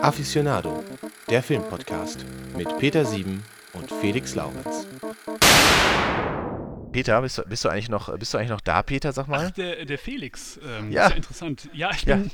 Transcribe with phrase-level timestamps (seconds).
[0.00, 0.82] Aficionado,
[1.28, 2.24] der Filmpodcast
[2.56, 3.42] mit Peter Sieben
[3.72, 4.86] und Felix Laurenz.
[6.92, 9.46] Peter, bist du, bist du, eigentlich, noch, bist du eigentlich noch da, Peter, sag mal?
[9.48, 10.60] Ach, der, der Felix.
[10.62, 11.04] Ähm, Ja.
[11.06, 11.68] Ist ja interessant.
[11.72, 12.16] Ja, ich Ja.
[12.16, 12.30] bin,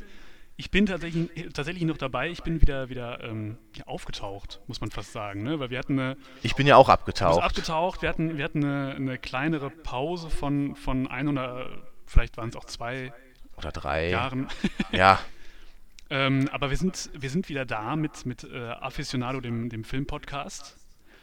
[0.56, 2.28] ich bin tatsächlich, tatsächlich noch dabei.
[2.30, 5.44] Ich bin wieder, wieder ähm, ja, aufgetaucht, muss man fast sagen.
[5.44, 5.60] Ne?
[5.60, 7.40] Weil wir hatten eine, Ich bin ja auch abgetaucht.
[7.44, 11.68] abgetaucht, wir hatten, wir hatten eine, eine kleinere Pause von, von ein oder
[12.06, 13.12] vielleicht waren es auch zwei
[13.56, 14.08] Oder drei.
[14.10, 14.48] Jahren.
[14.90, 15.20] Ja,
[16.10, 20.76] ähm, aber wir sind, wir sind wieder da mit, mit äh, Aficionado, dem, dem Filmpodcast.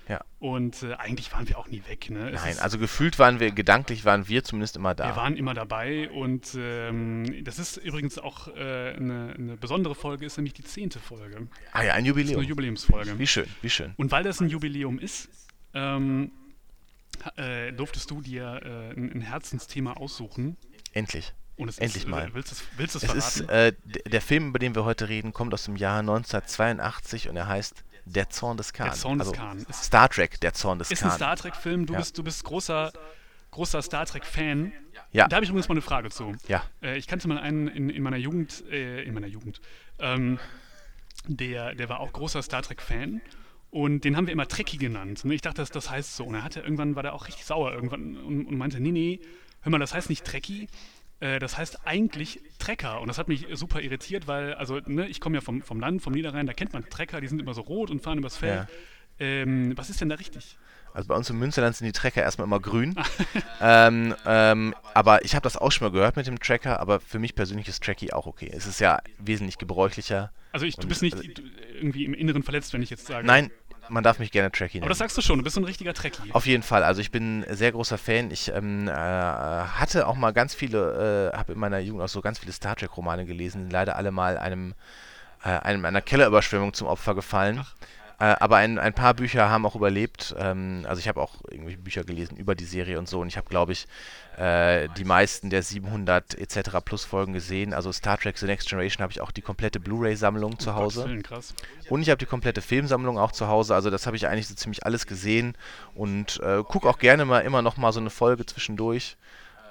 [0.08, 0.22] Ja.
[0.40, 2.12] Und äh, eigentlich waren wir auch nie weg.
[2.12, 2.30] Ne?
[2.30, 5.08] Es nein, also gefühlt waren wir, gedanklich waren wir zumindest immer da.
[5.08, 10.26] Wir waren immer dabei und ähm, das ist übrigens auch äh, eine, eine besondere Folge,
[10.26, 11.48] ist nämlich die zehnte Folge.
[11.72, 12.44] ah ja, ein Das ist eine Jubiläum.
[12.44, 13.18] Jubiläumsfolge.
[13.18, 13.94] Wie schön, wie schön.
[13.98, 15.30] Und weil das ein Jubiläum ist,
[15.74, 16.32] ähm,
[17.38, 20.56] äh, durftest du dir äh, ein Herzensthema aussuchen.
[20.94, 21.34] Endlich.
[21.58, 22.30] Und es Endlich ist, mal.
[22.34, 23.76] Willst du es willst du es verraten?
[23.78, 27.38] ist, äh, der Film, über den wir heute reden, kommt aus dem Jahr 1982 und
[27.38, 28.88] er heißt Der Zorn des Khan.
[28.88, 29.58] Der Zorn des also Khan.
[29.70, 31.18] Ist- Star Trek, Der Zorn des ist ein Khan.
[31.18, 31.86] Star Trek-Film.
[31.86, 32.00] Du, Ja.
[32.00, 32.92] bist, du bist großer,
[33.52, 34.74] großer Star Trek-Fan.
[35.12, 35.28] Ja.
[35.28, 36.36] Da habe ich übrigens mal eine Frage zu.
[36.48, 36.64] Ja.
[36.84, 39.62] Äh, ich kannte mal einen in, in meiner Jugend, äh, in meiner Jugend,
[40.00, 40.40] ähm,
[41.28, 43.22] der, der war auch großer Star Trek-Fan.
[43.72, 45.24] Und den haben wir immer Trekkie genannt.
[45.26, 46.26] Ich dachte, das, das heißt so.
[46.26, 49.20] Und er hatte irgendwann war der auch richtig sauer irgendwann und, und meinte, nee, nee,
[49.62, 50.68] hör mal, das heißt nicht Trekkie,
[51.20, 53.02] das heißt eigentlich Trecker.
[53.02, 56.02] Und das hat mich super irritiert, weil, also, ne, ich komme ja vom, vom Land,
[56.02, 58.68] vom Niederrhein, da kennt man Trecker, die sind immer so rot und fahren übers Feld.
[58.68, 59.26] Ja.
[59.26, 60.58] Ähm, was ist denn da richtig?
[60.94, 62.96] Also bei uns im Münsterland sind die Trecker erstmal immer grün.
[63.62, 67.20] ähm, ähm, aber ich habe das auch schon mal gehört mit dem Tracker, aber für
[67.20, 68.50] mich persönlich ist Trekkie auch okay.
[68.54, 70.32] Es ist ja wesentlich gebräuchlicher.
[70.54, 71.30] Also ich, du bist nicht also-
[71.76, 73.28] irgendwie im Inneren verletzt, wenn ich jetzt sage.
[73.28, 73.52] Nein,
[73.90, 74.90] man darf mich gerne Trekkie Aber nennen.
[74.90, 76.32] das sagst du schon, du bist so ein richtiger Trekkie.
[76.34, 76.84] Auf jeden Fall.
[76.84, 78.32] Also ich bin ein sehr großer Fan.
[78.32, 82.22] Ich ähm, äh, hatte auch mal ganz viele, äh, habe in meiner Jugend auch so
[82.22, 84.74] ganz viele Star Trek Romane gelesen, leider alle mal einem,
[85.44, 87.66] äh, einem einer Kellerüberschwemmung zum Opfer gefallen.
[88.20, 90.36] Äh, aber ein, ein paar Bücher haben auch überlebt.
[90.38, 93.20] Ähm, also ich habe auch irgendwelche Bücher gelesen über die Serie und so.
[93.20, 93.88] Und ich habe, glaube ich,
[94.38, 96.78] äh, die meisten der 700 etc.
[96.84, 97.74] plus Folgen gesehen.
[97.74, 101.04] Also Star Trek The Next Generation habe ich auch die komplette Blu-ray-Sammlung zu Hause.
[101.90, 103.76] Und ich habe die komplette Filmsammlung auch zu Hause.
[103.76, 105.58] Also das habe ich eigentlich so ziemlich alles gesehen.
[105.94, 109.18] Und äh, gucke auch gerne mal immer noch mal so eine Folge zwischendurch.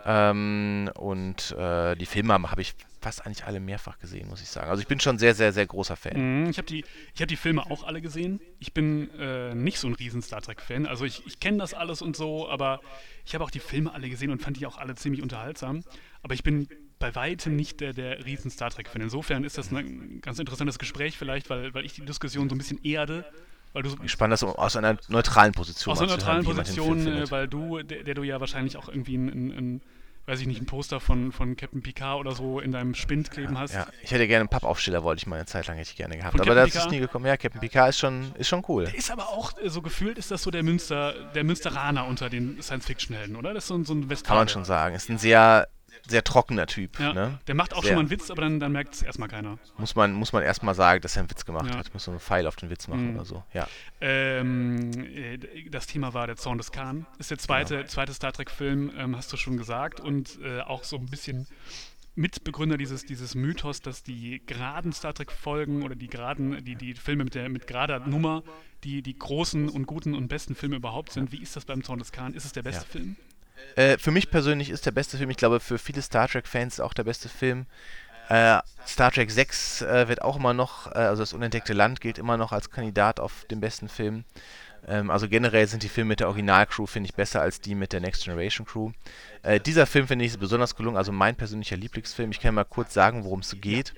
[0.04, 4.70] Ähm, und äh, die Filme habe ich fast eigentlich alle mehrfach gesehen, muss ich sagen.
[4.70, 6.42] Also ich bin schon sehr, sehr, sehr großer Fan.
[6.44, 6.84] Mhm, Ich habe die,
[7.14, 8.40] ich hab die Filme auch alle gesehen.
[8.60, 10.86] Ich bin äh, nicht so ein riesen Star Trek-Fan.
[10.86, 12.80] Also ich, ich kenne das alles und so, aber
[13.24, 15.84] ich habe auch die Filme alle gesehen und fand die auch alle ziemlich unterhaltsam.
[16.22, 19.02] Aber ich bin bei weitem nicht der, der riesen Star Trek-Fan.
[19.02, 22.58] Insofern ist das ein ganz interessantes Gespräch vielleicht, weil, weil ich die Diskussion so ein
[22.58, 23.24] bisschen erde.
[23.74, 25.92] Weil du Ich spann das aus einer neutralen Position.
[25.92, 29.50] aus einer neutralen Position, äh, weil du, der, der du ja wahrscheinlich auch irgendwie ein,
[29.50, 29.80] ein
[30.26, 33.58] weiß ich nicht, ein Poster von, von Captain Picard oder so in deinem Spind kleben
[33.58, 33.74] hast.
[33.74, 36.16] Ja, ich hätte gerne einen Pappaufsteller, wollte ich mal eine Zeit lang hätte ich gerne
[36.16, 36.32] gehabt.
[36.32, 36.92] Von Aber Captain das ist Picard?
[36.92, 37.26] nie gekommen.
[37.26, 38.84] Ja, Captain Picard ist schon, ist schon cool.
[38.94, 42.60] Ist aber auch äh, so gefühlt, ist das so der Münster, der Münsteraner unter den
[42.62, 43.54] Science-Fiction-Helden, oder?
[43.54, 44.28] Das ist so ein, so ein Westfale.
[44.28, 44.94] Kann man schon sagen.
[44.94, 45.68] Ist ein sehr,
[46.06, 46.98] sehr trockener Typ.
[47.00, 47.38] Ja, Ne?
[47.46, 47.88] Der macht auch Sehr.
[47.90, 49.58] schon mal einen Witz, aber dann, dann merkt es erstmal keiner.
[49.78, 51.76] Muss man, muss man erstmal sagen, dass er einen Witz gemacht Ja.
[51.78, 51.92] hat.
[51.94, 53.16] Muss so einen Pfeil auf den Witz machen Mhm.
[53.16, 53.42] oder so.
[53.54, 53.66] Ja.
[54.00, 55.38] Ähm, äh,
[55.70, 57.06] das Thema war der Zorn des Khan.
[57.18, 60.00] Ist der zweite, zweite Star Trek-Film, ähm, hast du schon gesagt.
[60.00, 61.46] Und äh, auch so ein bisschen
[62.16, 67.24] Mitbegründer dieses, dieses Mythos, dass die geraden Star Trek-Folgen oder die geraden, die, die Filme
[67.24, 68.44] mit der mit gerader Nummer,
[68.84, 71.32] die, die großen und guten und besten Filme überhaupt sind.
[71.32, 72.34] Wie ist das beim Zorn des Khan?
[72.34, 72.88] Ist es der beste Ja.
[72.88, 73.16] Film?
[73.76, 76.94] Äh, für mich persönlich ist der beste Film, ich glaube für viele Star Trek-Fans auch
[76.94, 77.66] der beste Film.
[78.28, 82.18] Äh, Star Trek 6 äh, wird auch immer noch, äh, also das unentdeckte Land gilt
[82.18, 84.24] immer noch als Kandidat auf den besten Film.
[84.86, 87.92] Ähm, also generell sind die Filme mit der Originalcrew, finde ich, besser als die mit
[87.92, 88.92] der Next Generation Crew.
[89.42, 92.30] Äh, dieser Film finde ich ist besonders gelungen, also mein persönlicher Lieblingsfilm.
[92.30, 93.94] Ich kann mal kurz sagen, worum es geht.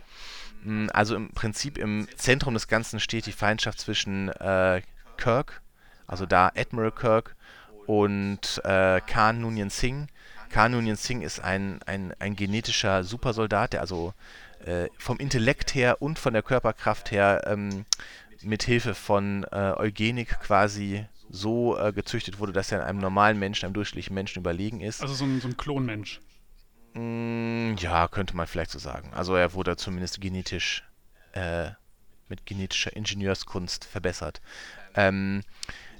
[0.62, 4.83] Mm, Also im Prinzip im Zentrum des Ganzen steht die Feindschaft zwischen äh,
[5.16, 5.62] Kirk,
[6.06, 7.37] also da Admiral Kirk
[7.86, 10.06] und äh, Khan Noonien Singh.
[10.50, 14.14] Khan Noonien Singh ist ein, ein, ein genetischer Supersoldat, der also
[14.64, 17.84] äh, vom Intellekt her und von der Körperkraft her ähm,
[18.42, 23.66] mit Hilfe von äh, Eugenik quasi so äh, gezüchtet wurde, dass er einem normalen Menschen,
[23.66, 25.03] einem durchschnittlichen Menschen überlegen ist.
[25.03, 26.21] Also so ein, so ein Klonmensch.
[26.94, 29.12] Mm, ja, könnte man vielleicht so sagen.
[29.15, 30.84] Also er wurde zumindest genetisch
[31.32, 31.71] äh,
[32.28, 34.41] mit genetischer Ingenieurskunst verbessert.
[34.94, 35.42] Ähm,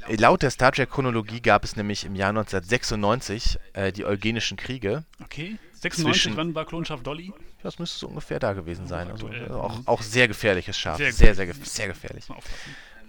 [0.09, 5.05] laut der Star Trek-Chronologie gab es nämlich im Jahr 1996 äh, die Eugenischen Kriege.
[5.23, 5.59] Okay.
[5.75, 7.33] 96, Zwischen- wann war Klonschaft Dolly?
[7.63, 9.11] Das müsste so ungefähr da gewesen sein.
[9.11, 9.87] Also aktuell, äh, auch, mhm.
[9.87, 10.99] auch sehr gefährliches Schaf.
[10.99, 12.25] Sehr Sehr, sehr, sehr gefährlich.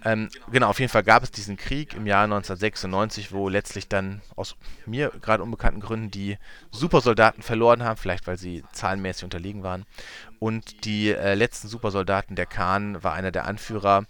[0.04, 4.22] Ähm, genau, auf jeden Fall gab es diesen Krieg im Jahr 1996, wo letztlich dann
[4.36, 4.56] aus
[4.86, 6.38] mir gerade unbekannten Gründen die
[6.70, 9.86] Supersoldaten verloren haben, vielleicht weil sie zahlenmäßig unterlegen waren.
[10.38, 14.06] Und die äh, letzten Supersoldaten, der Khan war einer der Anführer,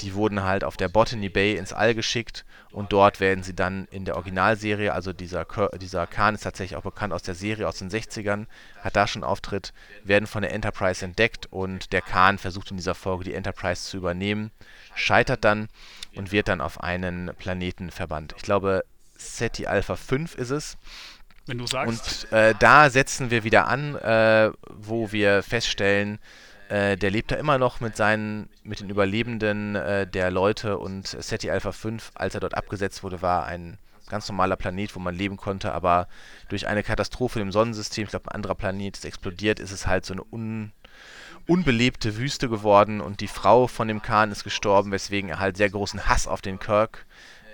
[0.00, 3.86] die wurden halt auf der Botany Bay ins All geschickt und dort werden sie dann
[3.90, 5.46] in der Originalserie, also dieser,
[5.80, 8.46] dieser Khan ist tatsächlich auch bekannt aus der Serie aus den 60ern,
[8.82, 9.72] hat da schon Auftritt,
[10.04, 13.96] werden von der Enterprise entdeckt und der Khan versucht in dieser Folge die Enterprise zu
[13.96, 14.50] übernehmen,
[14.94, 15.68] scheitert dann
[16.14, 18.34] und wird dann auf einen Planeten verbannt.
[18.36, 18.84] Ich glaube,
[19.16, 20.76] SETI Alpha 5 ist es.
[21.46, 22.24] Wenn du sagst.
[22.24, 26.18] Und äh, da setzen wir wieder an, äh, wo wir feststellen,
[26.68, 31.06] äh, der lebt da immer noch mit seinen, mit den Überlebenden äh, der Leute und
[31.06, 33.78] SETI Alpha 5, als er dort abgesetzt wurde, war ein
[34.08, 36.08] ganz normaler Planet, wo man leben konnte, aber
[36.48, 40.06] durch eine Katastrophe im Sonnensystem, ich glaube ein anderer Planet ist explodiert, ist es halt
[40.06, 40.72] so eine un,
[41.46, 43.00] unbelebte Wüste geworden.
[43.00, 46.40] Und die Frau von dem Khan ist gestorben, weswegen er halt sehr großen Hass auf
[46.40, 47.06] den Kirk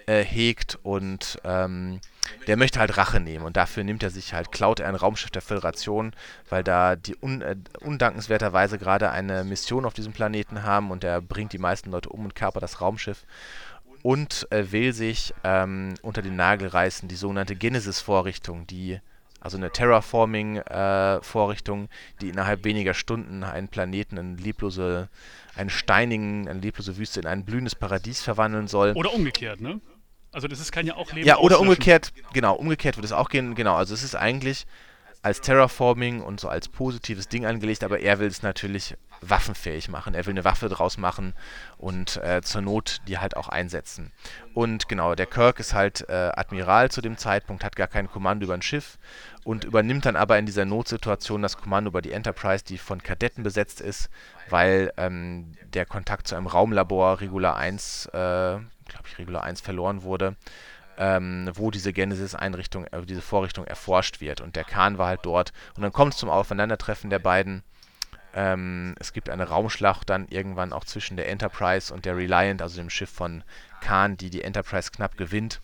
[0.06, 0.78] äh, hegt.
[0.82, 2.00] Und ähm,
[2.47, 5.31] der möchte halt Rache nehmen und dafür nimmt er sich halt, klaut er ein Raumschiff
[5.31, 6.12] der Föderation,
[6.49, 11.21] weil da die un, äh, undankenswerterweise gerade eine Mission auf diesem Planeten haben und er
[11.21, 13.25] bringt die meisten Leute um und kapert das Raumschiff
[14.03, 19.00] und äh, will sich ähm, unter den Nagel reißen die sogenannte Genesis-Vorrichtung, die
[19.41, 21.88] also eine Terraforming-Vorrichtung, äh,
[22.20, 25.11] die innerhalb weniger Stunden einen Planeten in lieblose,
[25.55, 28.93] einen steinigen, eine lieblose Wüste in ein blühendes Paradies verwandeln soll.
[28.93, 29.82] Oder umgekehrt, ne?
[30.34, 33.28] Also das ist, kann ja auch Leben Ja, oder umgekehrt, genau, umgekehrt wird es auch
[33.28, 33.76] gehen, genau.
[33.76, 34.66] Also es ist eigentlich
[35.25, 40.12] als Terraforming und so als positives Ding angelegt, aber er will es natürlich waffenfähig machen.
[40.12, 41.32] Er will eine Waffe draus machen
[41.78, 44.12] und äh, zur Not die halt auch einsetzen.
[44.52, 48.44] Und genau, der Kirk ist halt äh, Admiral zu dem Zeitpunkt, hat gar kein Kommando
[48.44, 48.98] über ein Schiff
[49.44, 53.44] und übernimmt dann aber in dieser Notsituation das Kommando über die Enterprise, die von Kadetten
[53.44, 54.10] besetzt ist,
[54.50, 60.02] weil ähm, der Kontakt zu einem Raumlabor Regular 1 äh, glaube ich, Regular 1 verloren
[60.02, 60.36] wurde,
[60.96, 64.40] ähm, wo diese Genesis-Einrichtung, äh, diese Vorrichtung erforscht wird.
[64.40, 65.52] Und der Khan war halt dort.
[65.76, 67.62] Und dann kommt es zum Aufeinandertreffen der beiden.
[68.34, 72.81] Ähm, es gibt eine Raumschlacht dann irgendwann auch zwischen der Enterprise und der Reliant, also
[72.81, 73.44] dem Schiff von
[73.81, 75.60] Khan, die die Enterprise knapp gewinnt.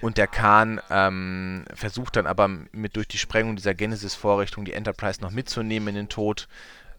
[0.00, 5.20] Und der Khan ähm, versucht dann aber mit durch die Sprengung dieser Genesis-Vorrichtung die Enterprise
[5.20, 6.48] noch mitzunehmen in den Tod.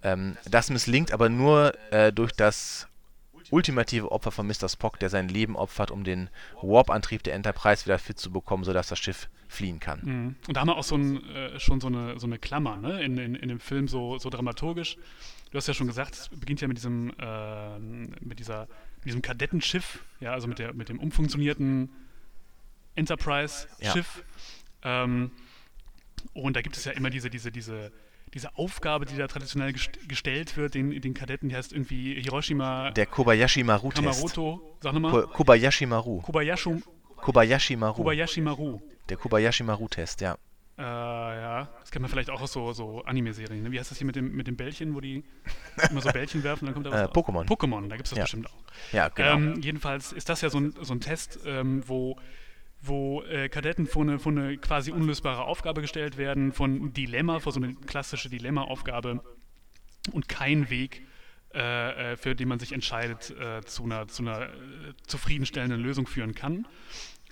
[0.04, 2.88] Ähm, das misslingt aber nur äh, durch das
[3.54, 4.68] ultimative Opfer von Mr.
[4.68, 6.30] Spock, der sein Leben opfert, um den
[6.62, 10.00] Warp-Antrieb der Enterprise wieder fit zu bekommen, sodass das Schiff fliehen kann.
[10.04, 10.36] Mhm.
[10.48, 13.04] Und da haben wir auch so ein, äh, schon so eine, so eine Klammer ne?
[13.04, 14.98] in, in, in dem Film, so, so dramaturgisch.
[15.52, 18.62] Du hast ja schon gesagt, es beginnt ja mit diesem, äh, mit dieser,
[18.98, 21.90] mit diesem Kadettenschiff, ja, also mit, der, mit dem umfunktionierten
[22.96, 24.24] Enterprise-Schiff.
[24.84, 25.04] Ja.
[25.04, 25.30] Ähm,
[26.34, 27.92] und da gibt es ja immer diese, diese, diese
[28.34, 32.92] diese Aufgabe, die da traditionell gest gestellt wird, den, den Kadetten, die heißt irgendwie Hiroshima.
[32.92, 34.04] Der Kobayashi Maru Test.
[34.04, 35.28] Kamaroto, sag nochmal.
[35.28, 36.22] Kobayashi Maru.
[36.22, 36.82] Kobayashi,
[37.18, 38.04] Kobayashi Maru.
[38.04, 38.80] Kobayashi Maru.
[39.10, 40.38] Der Kobayashi Maru Test, ja.
[40.76, 43.62] Äh, ja, das kennt man vielleicht auch aus so, so Anime-Serien.
[43.62, 43.72] Ne?
[43.72, 45.24] Wie heißt das hier mit dem, mit dem Bällchen, wo die
[45.92, 47.46] immer so Bällchen werfen, dann kommt da was äh, Pokémon.
[47.46, 48.24] Pokémon, da gibt es das ja.
[48.24, 48.64] bestimmt auch.
[48.92, 49.34] Ja, genau.
[49.34, 52.18] Ähm, jedenfalls ist das ja so ein, so ein Test, ähm, wo
[52.86, 57.54] wo äh, Kadetten vor eine, vor eine quasi unlösbare Aufgabe gestellt werden, von Dilemma, vor
[57.54, 59.24] so eine klassische Dilemma-Aufgabe
[60.12, 61.04] und kein Weg,
[61.54, 64.50] äh, äh, für den man sich entscheidet, äh, zu einer, zu einer äh,
[65.08, 66.68] zufriedenstellenden Lösung führen kann.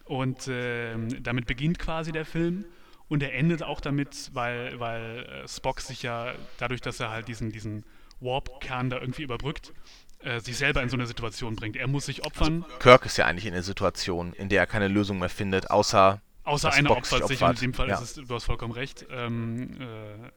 [0.06, 2.66] Und ähm, damit beginnt quasi der Film.
[3.10, 7.28] Und er endet auch damit, weil, weil äh, Spock sich ja dadurch, dass er halt
[7.28, 7.84] diesen, diesen
[8.22, 9.74] Warp-Kern da irgendwie überbrückt,
[10.24, 11.76] äh, sich selber in so eine Situation bringt.
[11.76, 12.64] Er muss sich opfern.
[12.64, 15.70] Also Kirk ist ja eigentlich in einer Situation, in der er keine Lösung mehr findet,
[15.72, 16.22] außer.
[16.44, 17.96] Außer einer opfert sich, und in dem Fall ja.
[18.00, 20.32] ist es, du hast vollkommen recht, ähm, äh,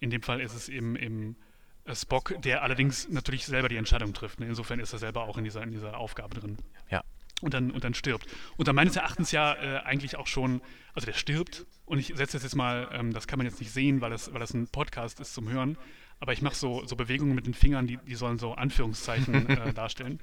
[0.00, 1.36] in dem Fall ist es eben, eben
[1.84, 4.40] äh, Spock, der allerdings natürlich selber die Entscheidung trifft.
[4.40, 4.46] Ne?
[4.46, 6.58] Insofern ist er selber auch in dieser, in dieser Aufgabe drin.
[6.90, 7.02] Ja.
[7.40, 8.26] Und dann, und dann stirbt.
[8.56, 10.60] Und dann meines Erachtens ja äh, eigentlich auch schon,
[10.94, 13.72] also der stirbt, und ich setze das jetzt mal, ähm, das kann man jetzt nicht
[13.72, 15.78] sehen, weil das, weil das ein Podcast ist zum Hören,
[16.20, 19.72] aber ich mache so, so Bewegungen mit den Fingern, die, die sollen so Anführungszeichen äh,
[19.72, 20.20] darstellen.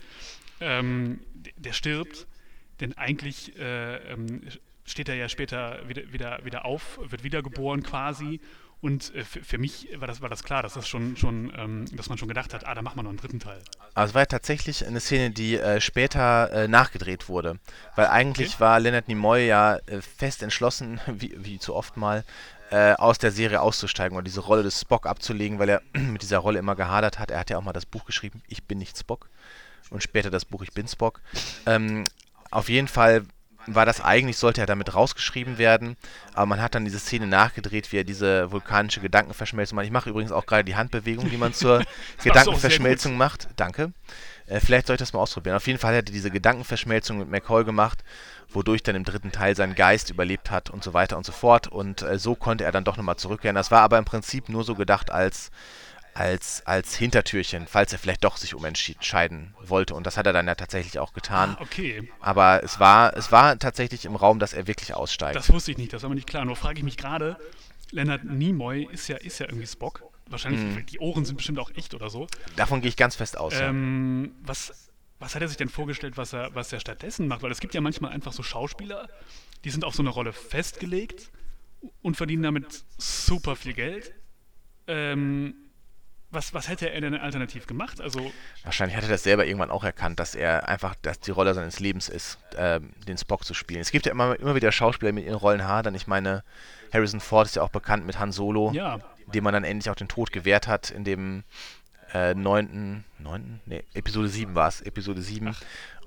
[0.59, 1.19] Ähm,
[1.57, 2.27] der stirbt,
[2.79, 4.41] denn eigentlich äh, ähm,
[4.85, 8.39] steht er ja später wieder, wieder, wieder auf, wird wiedergeboren quasi.
[8.81, 12.09] Und äh, für, mich war das, war das klar, dass das schon, schon ähm, dass
[12.09, 13.59] man schon gedacht hat, ah, da machen wir noch einen dritten Teil.
[13.95, 17.57] Aber es war ja tatsächlich eine Szene, die äh, später äh, nachgedreht wurde.
[17.95, 18.59] Weil eigentlich okay.
[18.59, 22.23] war Leonard Nimoy ja äh, fest entschlossen, wie, wie zu oft mal,
[22.71, 26.39] äh, aus der Serie auszusteigen oder diese Rolle des Spock abzulegen, weil er mit dieser
[26.39, 27.31] Rolle immer gehadert hat.
[27.31, 29.29] Er hat ja auch mal das Buch geschrieben, Ich bin nicht Spock
[29.89, 31.21] und später das Buch Ich bin Spock.
[31.65, 32.05] Ähm,
[32.51, 33.25] auf jeden Fall
[33.67, 35.97] war das eigentlich, sollte er damit rausgeschrieben werden,
[36.33, 39.85] aber man hat dann diese Szene nachgedreht, wie er diese vulkanische Gedankenverschmelzung macht.
[39.85, 41.83] Ich mache übrigens auch gerade die Handbewegung, die man zur
[42.23, 43.47] Gedankenverschmelzung macht.
[43.55, 43.91] Danke.
[44.47, 45.55] Äh, vielleicht soll ich das mal ausprobieren.
[45.55, 48.03] Auf jeden Fall hat er diese Gedankenverschmelzung mit McCoy gemacht,
[48.55, 51.67] wodurch dann im dritten Teil sein Geist überlebt hat und so weiter und so fort.
[51.67, 53.55] Und äh, so konnte er dann doch nochmal zurückkehren.
[53.55, 55.51] Das war aber im Prinzip nur so gedacht als
[56.17, 59.95] als, als Hintertürchen, falls er vielleicht doch sich umentscheiden wollte.
[59.95, 61.57] Und das hat er dann ja tatsächlich auch getan.
[61.59, 62.09] Ah, okay.
[62.21, 65.35] Aber es war, es war tatsächlich im Raum, dass er wirklich aussteigt.
[65.35, 66.45] Das wusste ich nicht, das war mir nicht klar.
[66.45, 67.35] Nur frage ich mich gerade,
[67.91, 70.03] Leonard Nimoy ist ja, ist ja irgendwie Spock.
[70.29, 70.85] Wahrscheinlich, Mhm.
[70.85, 72.27] die Ohren sind bestimmt auch echt oder so.
[72.55, 73.53] Davon gehe ich ganz fest aus.
[73.53, 73.67] ja.
[73.67, 74.87] Ähm, was,
[75.25, 77.41] was hat er sich denn vorgestellt, was er, was er stattdessen macht?
[77.41, 79.09] Weil es gibt ja manchmal einfach so Schauspieler,
[79.63, 81.31] die sind auf so eine Rolle festgelegt
[82.03, 84.13] und verdienen damit super viel Geld.
[84.85, 85.55] Ähm,
[86.29, 88.01] was, was hätte er denn alternativ gemacht?
[88.01, 88.31] Also,
[88.63, 91.79] Wahrscheinlich hat er das selber irgendwann auch erkannt, dass er einfach, dass die Rolle seines
[91.79, 93.81] Lebens ist, ähm, den Spock zu spielen.
[93.81, 95.95] Es gibt ja immer, immer wieder Schauspieler mit ihren Rollen hadern.
[95.95, 96.43] Ich meine,
[96.93, 98.99] Harrison Ford ist ja auch bekannt mit Han Solo, ja,
[99.33, 101.43] dem man dann endlich auch den Tod gewährt hat in dem
[102.15, 103.59] äh, neunten, neunten?
[103.65, 105.55] Nee, Episode 7 war es, Episode 7.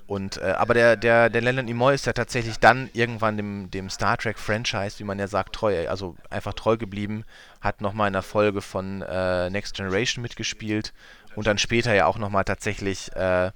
[0.07, 3.91] Und, äh, aber der, der, der Leonard Nimoy ist ja tatsächlich dann irgendwann dem, dem
[3.91, 7.25] Star Trek-Franchise, wie man ja sagt, treu, also einfach treu geblieben,
[7.61, 10.93] hat nochmal in der Folge von äh, Next Generation mitgespielt
[11.35, 13.51] und dann später ja auch nochmal tatsächlich äh,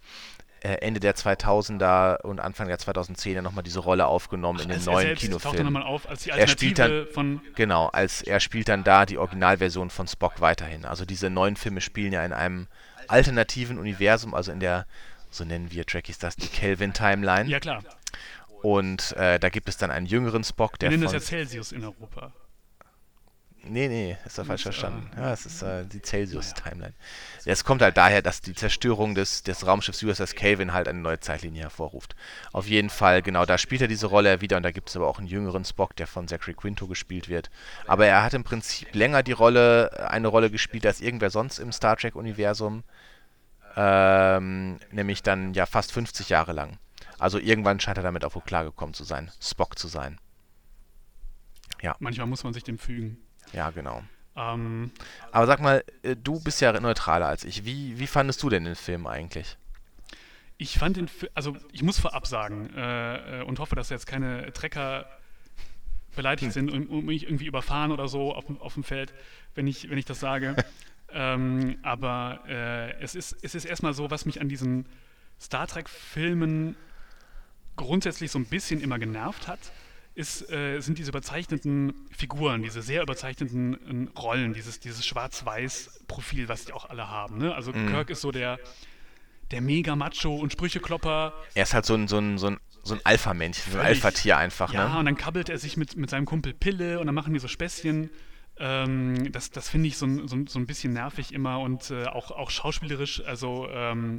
[0.63, 5.07] Ende der 2000er und Anfang der 2010er nochmal diese Rolle aufgenommen in den er neuen
[5.07, 5.65] dann Kinofilm.
[5.65, 6.79] nochmal auf Er spielt
[7.13, 7.41] von.
[7.55, 10.85] Genau, als er spielt dann da die Originalversion von Spock weiterhin.
[10.85, 12.67] Also diese neuen Filme spielen ja in einem
[13.07, 14.85] alternativen Universum, also in der,
[15.29, 17.49] so nennen wir Trekkies das, die Kelvin-Timeline.
[17.49, 17.83] Ja, klar.
[18.61, 21.13] Und äh, da gibt es dann einen jüngeren Spock, Wir der nennen von...
[21.13, 22.31] das ja Celsius in Europa.
[23.65, 25.09] Nee, nee, ist doch falsch äh, verstanden.
[25.15, 26.93] Ja, es ist äh, die Celsius-Timeline.
[27.45, 31.21] Es kommt halt daher, dass die Zerstörung des, des Raumschiffs USS Kelvin halt eine neue
[31.21, 32.15] Zeitlinie hervorruft.
[32.51, 35.07] Auf jeden Fall, genau, da spielt er diese Rolle wieder und da gibt es aber
[35.07, 37.49] auch einen jüngeren Spock, der von Zachary Quinto gespielt wird.
[37.87, 41.71] Aber er hat im Prinzip länger die Rolle, eine Rolle gespielt als irgendwer sonst im
[41.71, 42.83] Star Trek-Universum.
[43.77, 46.79] Ähm, nämlich dann ja fast 50 Jahre lang.
[47.17, 50.19] Also irgendwann scheint er damit auch wohl klargekommen zu sein, Spock zu sein.
[51.99, 53.17] Manchmal muss man sich dem fügen.
[53.51, 54.03] Ja, genau.
[54.35, 54.91] Ähm,
[55.31, 57.65] Aber sag mal, äh, du bist ja neutraler als ich.
[57.65, 59.57] Wie, wie fandest du denn den Film eigentlich?
[60.57, 64.05] ich fand den, Fi- also ich muss vorab sagen äh, äh, und hoffe, dass jetzt
[64.07, 65.05] keine Trecker
[66.15, 69.13] beleidigt sind und, und mich irgendwie überfahren oder so auf, dem- auf dem Feld,
[69.55, 70.55] wenn ich, wenn ich das sage.
[71.11, 74.85] ähm, aber äh, es, ist, es ist erstmal so, was mich an diesen
[75.41, 76.77] Star Trek-Filmen
[77.75, 79.59] grundsätzlich so ein bisschen immer genervt hat,
[80.15, 86.65] ist, äh, sind diese überzeichneten Figuren, diese sehr überzeichneten äh, Rollen, dieses, dieses Schwarz-Weiß-Profil, was
[86.65, 87.37] die auch alle haben.
[87.37, 87.53] Ne?
[87.55, 88.59] Also Kirk ist so der,
[89.51, 91.33] der mega Macho und Sprücheklopper.
[91.55, 93.85] Er ist halt so ein, so ein, so ein, so ein Alpha-Männchen, so ein.
[93.85, 94.99] Alpha-Tier einfach, Ja, ne?
[94.99, 97.47] und dann kabbelt er sich mit, mit seinem Kumpel Pille und dann machen die so
[97.47, 98.09] Späßchen.
[98.59, 102.05] Ähm, das das finde ich so, ein- so, so ein bisschen nervig immer und äh,
[102.05, 103.23] auch, auch schauspielerisch.
[103.25, 104.17] Also ähm,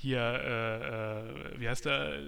[0.00, 2.18] hier, äh, äh, wie heißt der?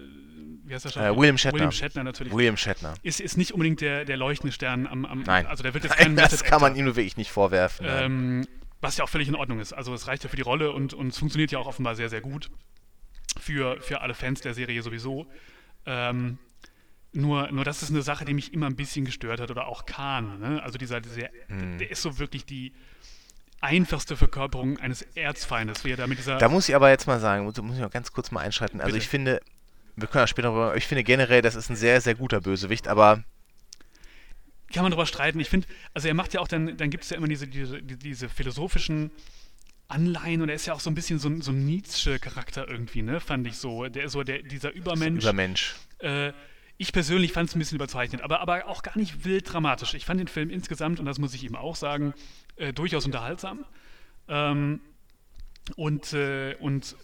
[0.64, 1.58] Wie heißt der Äh, William Shatner.
[1.58, 2.32] William Shatner natürlich.
[2.34, 2.94] William Shatner.
[3.02, 5.46] ist, ist nicht unbedingt der, der leuchtende Stern am, am Nein.
[5.46, 7.86] Also der wird jetzt Nein, kein das kann man ihm nur wirklich nicht vorwerfen.
[7.88, 8.46] Ähm,
[8.82, 9.72] was ja auch völlig in Ordnung ist.
[9.72, 12.10] Also es reicht ja für die Rolle und, und es funktioniert ja auch offenbar sehr,
[12.10, 12.50] sehr gut.
[13.40, 15.26] Für, für alle Fans der Serie sowieso.
[15.86, 16.36] Ähm,
[17.14, 19.50] nur, nur das ist eine Sache, die mich immer ein bisschen gestört hat.
[19.50, 20.40] Oder auch Khan.
[20.40, 20.62] Ne?
[20.62, 21.78] Also dieser, dieser Hm.
[21.78, 22.74] der ist so wirklich die
[23.62, 25.84] einfachste Verkörperung eines Erzfeindes.
[25.84, 27.88] Wie er da mit dieser Da muss ich aber jetzt mal sagen, muss, ich mal
[27.88, 28.80] ganz kurz mal einschreiten.
[28.80, 29.02] Also Bitte.
[29.04, 29.40] ich finde,
[29.96, 32.88] wir können auch später darüber, ich finde generell, das ist ein sehr, sehr guter Bösewicht,
[32.88, 33.22] aber
[34.72, 35.38] kann man drüber streiten.
[35.38, 37.82] Ich finde, also er macht ja auch dann, dann gibt es ja immer diese, diese,
[37.82, 39.10] die- diese philosophischen
[39.88, 43.02] Anleihen und er ist ja auch so ein bisschen so, ein- so ein Nietzsche-Charakter irgendwie,
[43.02, 43.86] ne, fand ich so.
[43.88, 45.22] Der ist so der, dieser Übermensch.
[45.22, 45.74] Übermensch.
[45.98, 46.32] Äh,
[46.82, 49.94] ich persönlich fand es ein bisschen überzeichnet, aber, aber auch gar nicht wild dramatisch.
[49.94, 52.12] Ich fand den Film insgesamt, und das muss ich ihm auch sagen,
[52.56, 53.64] äh, durchaus unterhaltsam.
[54.26, 54.80] Ähm,
[55.76, 56.96] und, äh, und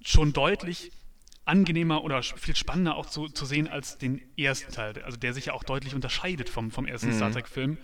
[0.00, 0.92] schon deutlich
[1.44, 5.46] angenehmer oder viel spannender auch zu, zu sehen als den ersten Teil, also der sich
[5.46, 7.76] ja auch deutlich unterscheidet vom, vom ersten Star Trek-Film.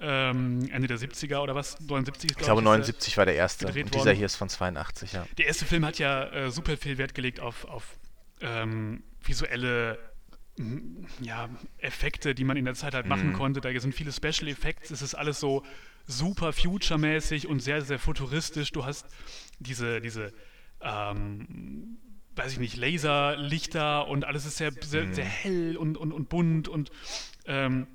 [0.00, 1.78] Ähm, Ende der 70er oder was?
[1.80, 3.66] 79 Ich glaube, 79 war der erste.
[3.66, 5.26] Und dieser hier ist von 82, ja.
[5.36, 7.98] Der erste Film hat ja äh, super viel Wert gelegt auf, auf
[8.40, 9.98] ähm, visuelle
[11.20, 13.60] ja, Effekte, die man in der Zeit halt machen konnte.
[13.60, 15.64] Da sind viele Special Effects, es ist alles so
[16.06, 18.70] super future-mäßig und sehr, sehr futuristisch.
[18.72, 19.06] Du hast
[19.58, 20.32] diese, diese
[20.80, 21.98] ähm,
[22.36, 26.68] weiß ich nicht, Laserlichter und alles ist sehr, sehr, sehr hell und, und, und bunt
[26.68, 26.90] und
[27.46, 27.86] ähm,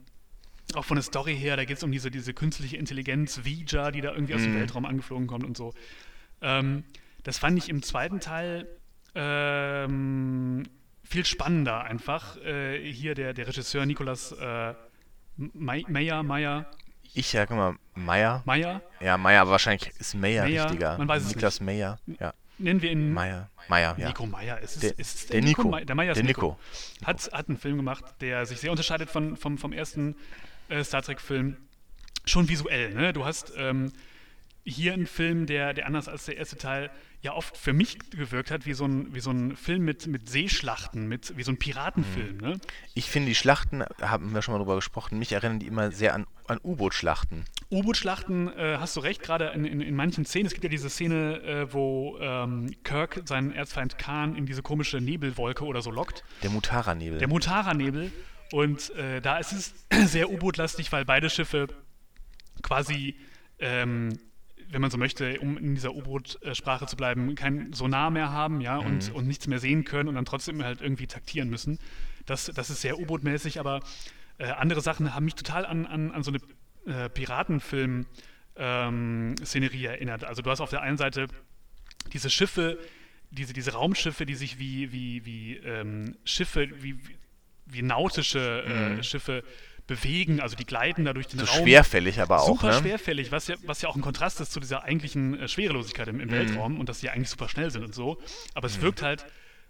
[0.76, 4.02] auch von der Story her, da geht es um diese, diese künstliche Intelligenz, Vija, die
[4.02, 5.74] da irgendwie aus dem Weltraum angeflogen kommt und so.
[6.42, 6.84] Ähm,
[7.24, 8.68] das fand ich im zweiten Teil
[9.16, 10.64] ähm,
[11.10, 12.38] viel spannender einfach.
[12.38, 14.74] Äh, hier der, der Regisseur Nicolas äh,
[15.38, 16.66] Meyer, Meyer.
[17.14, 18.44] Ich sage immer Meyer.
[18.46, 18.82] Meyer?
[19.00, 20.98] Ja, Meyer, aber wahrscheinlich ist Meyer, Meyer, richtiger.
[20.98, 22.34] man weiß es Niklas Meyer, ja.
[22.60, 24.08] Nennen wir ihn Meyer, Meyer, ja.
[24.10, 24.60] Nico Meyer.
[24.60, 25.64] Ist es, Der- ist es der Nico.
[25.70, 26.42] Mey- Der Meyer ist Der Nico.
[27.00, 27.06] Nico.
[27.06, 30.16] Hat, hat einen Film gemacht, der sich sehr unterscheidet von, vom, vom ersten
[30.68, 31.56] äh, Star Trek-Film.
[32.26, 33.14] Schon visuell, ne?
[33.14, 33.94] Du hast ähm,
[34.66, 38.50] hier einen Film, der, der anders als der erste Teil ja oft für mich gewirkt
[38.52, 41.58] hat, wie so ein, wie so ein Film mit, mit Seeschlachten, mit, wie so ein
[41.58, 42.42] Piratenfilm, Mhm.
[42.42, 42.60] ne?
[42.94, 46.14] Ich finde die Schlachten, haben wir schon mal drüber gesprochen, mich erinnern die immer sehr
[46.14, 47.46] an, an U-Boot-Schlachten.
[47.72, 50.46] U-Boot-Schlachten, äh, hast du recht, gerade in, in, in manchen Szenen.
[50.46, 55.02] Es gibt ja diese Szene, äh, wo ähm, Kirk seinen Erzfeind Khan in diese komische
[55.02, 56.24] Nebelwolke oder so lockt.
[56.44, 57.20] Der Mutara-Nebel.
[57.20, 58.12] Der Mutara-Nebel.
[58.52, 59.74] Und äh, da ist es
[60.12, 61.68] sehr U-Boot-lastig, weil beide Schiffe
[62.62, 63.16] quasi,
[63.60, 64.18] ähm,
[64.70, 68.78] wenn man so möchte, um in dieser U-Boot-Sprache zu bleiben, kein Sonar mehr haben, ja,
[68.78, 71.80] und, und nichts mehr sehen können und dann trotzdem halt irgendwie taktieren müssen.
[72.26, 73.82] Das, das ist sehr U-Boot-mäßig, aber
[74.38, 76.40] äh, andere Sachen haben mich total an, an, an so eine
[76.86, 78.06] äh, Piratenfilm-
[78.60, 79.36] ähm,
[79.86, 80.26] erinnert.
[80.26, 81.28] Also du hast auf der einen Seite
[82.12, 82.78] diese Schiffe,
[83.32, 87.18] diese, diese Raumschiffe, die sich wie, wie, wie ähm, Schiffe, wie, wie,
[87.66, 89.44] wie nautische äh, Schiffe
[89.90, 91.64] bewegen, also die gleiten da durch den so Raum.
[91.64, 92.80] schwerfällig aber auch, Super ne?
[92.80, 96.20] schwerfällig, was ja, was ja auch ein Kontrast ist zu dieser eigentlichen äh, Schwerelosigkeit im,
[96.20, 98.20] im Weltraum und dass die eigentlich super schnell sind und so.
[98.54, 99.26] Aber es wirkt halt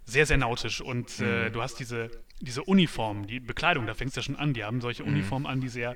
[0.05, 2.11] sehr, sehr nautisch und äh, du hast diese,
[2.41, 4.53] diese Uniform, die Bekleidung, da fängt es ja schon an.
[4.53, 5.95] Die haben solche Uniformen an, die sehr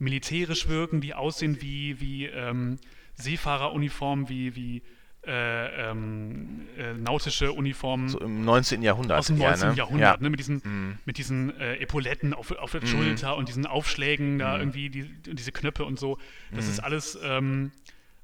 [0.00, 2.78] militärisch wirken, die aussehen wie, wie ähm,
[3.14, 4.82] Seefahreruniformen, wie, wie
[5.30, 8.82] äh, ähm, äh, nautische Uniformen So im 19.
[8.82, 9.18] Jahrhundert.
[9.20, 9.68] aus dem eher, 19.
[9.70, 9.74] ne?
[9.76, 10.22] Jahrhundert, Ja.
[10.22, 14.58] ne, mit diesen, mit diesen äh, Epauletten auf, auf der Schulter und diesen Aufschlägen da
[14.58, 16.18] irgendwie, die, diese Knöpfe und so.
[16.52, 17.70] Das ist alles ähm,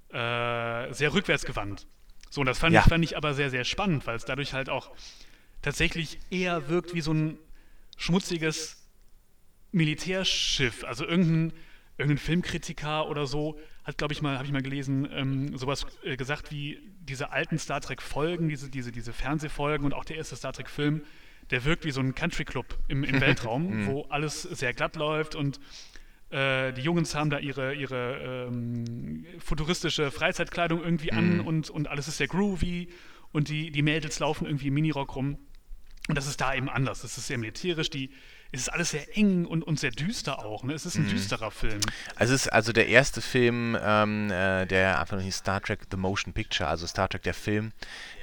[0.09, 1.87] äh, sehr rückwärtsgewandt.
[2.31, 2.81] So, und das fand, Ja.
[2.81, 4.91] ich, fand ich aber sehr, sehr spannend, weil es dadurch halt auch
[5.63, 7.39] tatsächlich eher wirkt wie so ein
[7.97, 8.83] schmutziges
[9.73, 10.85] Militärschiff.
[10.85, 11.53] Also irgendein,
[11.99, 16.17] irgendein Filmkritiker oder so hat, glaube ich mal, habe ich mal gelesen, ähm, sowas äh,
[16.17, 20.53] gesagt wie diese alten Star Trek-Folgen, diese, diese, diese Fernsehfolgen und auch der erste Star
[20.53, 21.03] Trek-Film,
[21.51, 25.61] der wirkt wie so ein Country-Club im, im Weltraum, wo alles sehr glatt läuft und
[26.31, 32.09] äh, die Jungs haben da ihre, ihre ähm, futuristische Freizeitkleidung irgendwie an und, und alles
[32.09, 32.89] ist sehr groovy
[33.33, 35.39] und die, die Mädels laufen irgendwie im Minirock rum.
[36.09, 37.05] Und das ist da eben anders.
[37.05, 38.11] Es ist sehr militärisch, die,
[38.53, 40.63] es ist alles sehr eng und, und sehr düster auch.
[40.63, 40.73] Ne?
[40.73, 41.81] Es ist ein düsterer Film.
[42.15, 45.81] Also es ist also der erste Film, ähm, äh, der einfach nur hieß Star Trek
[45.91, 47.73] The Motion Picture, also Star Trek der Film,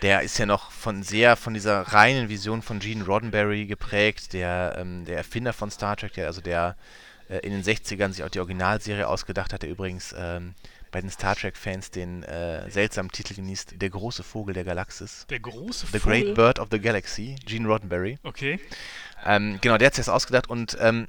[0.02, 4.76] der ist ja noch von sehr von dieser reinen Vision von Gene Roddenberry geprägt, der,
[4.78, 6.76] ähm, der Erfinder von Star Trek, der also der
[7.30, 10.56] äh, in den 60ern sich auch die Originalserie ausgedacht hat, der übrigens ähm,
[10.94, 15.26] bei den Star Trek-Fans den äh, seltsamen Titel genießt, Der große Vogel der Galaxis.
[15.30, 16.24] Der große The Vogel.
[16.24, 18.20] Great Bird of the Galaxy, Gene Roddenberry.
[18.24, 18.60] Okay.
[19.26, 21.08] Ähm, genau, der hat sich das ausgedacht und ähm,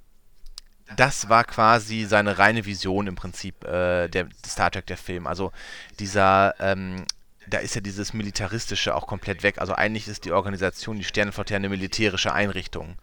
[0.97, 5.27] das war quasi seine reine Vision im Prinzip äh, der Star Trek der Film.
[5.27, 5.53] Also
[5.99, 7.05] dieser, ähm,
[7.47, 9.59] da ist ja dieses Militaristische auch komplett weg.
[9.59, 12.97] Also eigentlich ist die Organisation, die Sternenflotte ja eine militärische Einrichtung.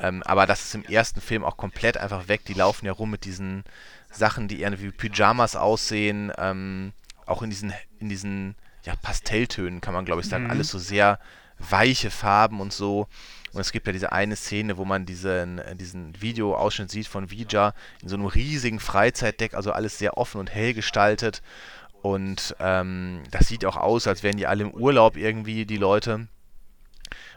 [0.00, 2.44] Ähm, aber das ist im ersten Film auch komplett einfach weg.
[2.46, 3.64] Die laufen ja rum mit diesen
[4.10, 6.92] Sachen, die eher wie Pyjamas aussehen, ähm,
[7.26, 10.50] auch in diesen, in diesen ja, Pastelltönen kann man glaube ich sagen.
[10.50, 11.18] Alles so sehr
[11.58, 13.06] weiche Farben und so.
[13.52, 17.30] Und es gibt ja diese eine Szene, wo man diesen, äh, diesen Videoausschnitt sieht von
[17.30, 21.42] Vija in so einem riesigen Freizeitdeck, also alles sehr offen und hell gestaltet.
[22.02, 26.28] Und ähm, das sieht auch aus, als wären die alle im Urlaub irgendwie, die Leute.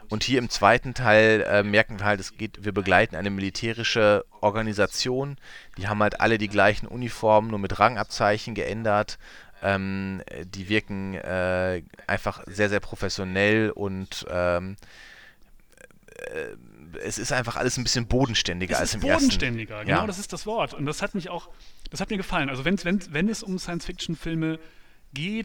[0.08, 4.24] Und hier im zweiten Teil äh, merken wir halt, es geht, wir begleiten eine militärische
[4.40, 5.36] Organisation.
[5.78, 9.18] Die haben halt alle die gleichen Uniformen, nur mit Rangabzeichen geändert.
[9.62, 14.76] Ähm, äh, die wirken äh, einfach sehr, sehr professionell und ähm,
[16.16, 19.88] äh, es ist einfach alles ein bisschen bodenständiger Es als ist im bodenständiger, ersten.
[19.88, 20.06] genau Ja.
[20.06, 20.74] das ist das Wort.
[20.74, 21.48] Und das hat mich auch,
[21.90, 22.50] das hat mir gefallen.
[22.50, 24.60] Also wenn, wenn, wenn es um Science-Fiction-Filme geht,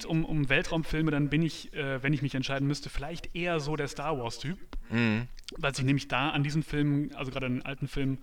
[0.05, 3.75] um, um Weltraumfilme, dann bin ich, äh, wenn ich mich entscheiden müsste, vielleicht eher so
[3.75, 4.57] der Star Wars-Typ.
[4.89, 5.27] Mhm.
[5.57, 8.19] Was ich nämlich da an diesen Filmen, also gerade an den alten Filmen,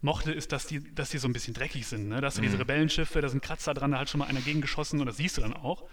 [0.00, 2.08] mochte, ist, dass die, dass die so ein bisschen dreckig sind.
[2.08, 2.20] Ne?
[2.20, 2.46] Da hast du Mhm.
[2.46, 5.36] diese Rebellenschiffe, da sind Kratzer dran, da hat schon mal einer gegengeschossen und das siehst
[5.38, 5.84] du dann auch.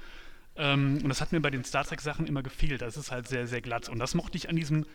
[0.58, 2.82] Ähm, und das hat mir bei den Star Trek-Sachen immer gefehlt.
[2.82, 3.88] Das ist halt sehr, sehr glatt.
[3.90, 4.86] Und das mochte ich an diesem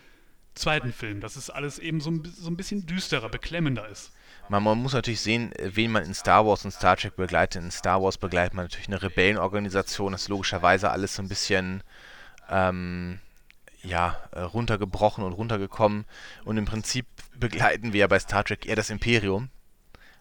[0.54, 4.12] zweiten Film, dass es alles eben so ein, so ein bisschen düsterer, beklemmender ist.
[4.48, 7.62] Man, man muss natürlich sehen, äh, wen man in Star Wars und Star Trek begleitet.
[7.62, 10.12] In Star Wars begleitet man natürlich eine Rebellenorganisation.
[10.12, 11.82] Das ist logischerweise alles so ein bisschen
[12.50, 13.18] ähm,
[13.82, 16.04] ja, äh, runtergebrochen und runtergekommen.
[16.44, 19.50] Und im Prinzip begleiten wir ja bei Star Trek eher das Imperium.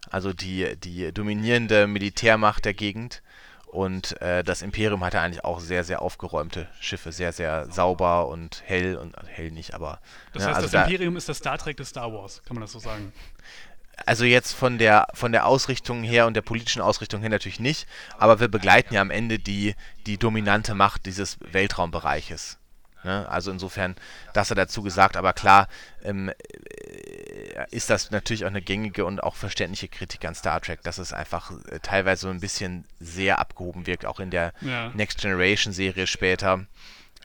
[0.10, 3.22] Also die, die dominierende Militärmacht der Gegend.
[3.68, 8.64] Und äh, das Imperium hatte eigentlich auch sehr, sehr aufgeräumte Schiffe, sehr, sehr sauber und
[8.66, 10.00] hell und also hell nicht, aber.
[10.32, 12.56] Das ne, heißt, also das da, Imperium ist das Star Trek des Star Wars, kann
[12.56, 13.12] man das so sagen?
[14.06, 17.88] Also jetzt von der von der Ausrichtung her und der politischen Ausrichtung her natürlich nicht,
[18.18, 22.58] aber wir begleiten ja am Ende die, die dominante Macht dieses Weltraumbereiches.
[23.06, 23.30] Ne?
[23.30, 23.96] Also insofern,
[24.34, 25.68] das er dazu gesagt, aber klar,
[26.04, 30.82] ähm, äh, ist das natürlich auch eine gängige und auch verständliche Kritik an Star Trek,
[30.82, 34.92] dass es einfach äh, teilweise so ein bisschen sehr abgehoben wirkt, auch in der Ja.
[34.96, 36.66] Next Generation Serie später,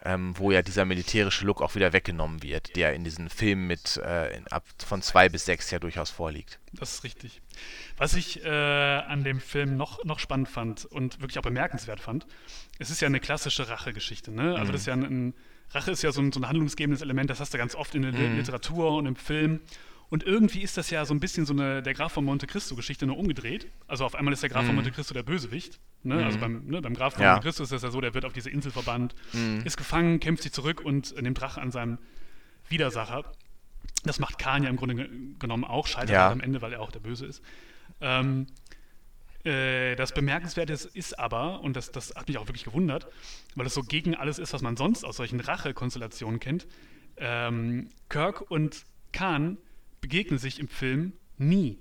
[0.04, 3.96] ähm, wo ja dieser militärische Look auch wieder weggenommen wird, der in diesen Filmen mit
[3.98, 6.58] äh, in, ab von zwei bis sechs ja durchaus vorliegt.
[6.72, 7.42] Das ist richtig.
[7.96, 12.26] Was ich äh, an dem Film noch, noch spannend fand und wirklich auch bemerkenswert fand,
[12.78, 14.30] es ist ja eine klassische Rachegeschichte.
[14.30, 14.56] Ne?
[14.56, 15.34] Also das ist ja ein, ein
[15.72, 18.02] Rache ist ja so ein, so ein handlungsgebendes Element, das hast du ganz oft in
[18.02, 19.60] der Li- Literatur und im Film.
[20.10, 22.74] Und irgendwie ist das ja so ein bisschen so eine der Graf von Monte Cristo
[22.74, 23.68] Geschichte nur umgedreht.
[23.86, 25.78] Also auf einmal ist der Graf von Monte Cristo der Bösewicht.
[26.02, 26.24] Ne?
[26.24, 27.32] Also beim, ne, beim Graf von Ja.
[27.34, 29.14] Monte Cristo ist das ja so, der wird auf diese Insel verbannt,
[29.64, 31.98] ist gefangen, kämpft sich zurück und nimmt Rache an seinem
[32.68, 33.24] Widersacher.
[34.04, 36.22] Das macht Khan ja im Grunde ge- genommen auch, scheitert Ja.
[36.24, 37.40] halt am Ende, weil er auch der Böse ist.
[38.00, 38.46] Ähm,
[39.44, 43.06] äh, das Bemerkenswerte ist, ist aber, und das, das hat mich auch wirklich gewundert,
[43.54, 46.66] weil es so gegen alles ist, was man sonst aus solchen Rache-Konstellationen kennt,
[47.16, 49.56] ähm, Kirk und Khan
[50.00, 51.78] begegnen sich im Film nie.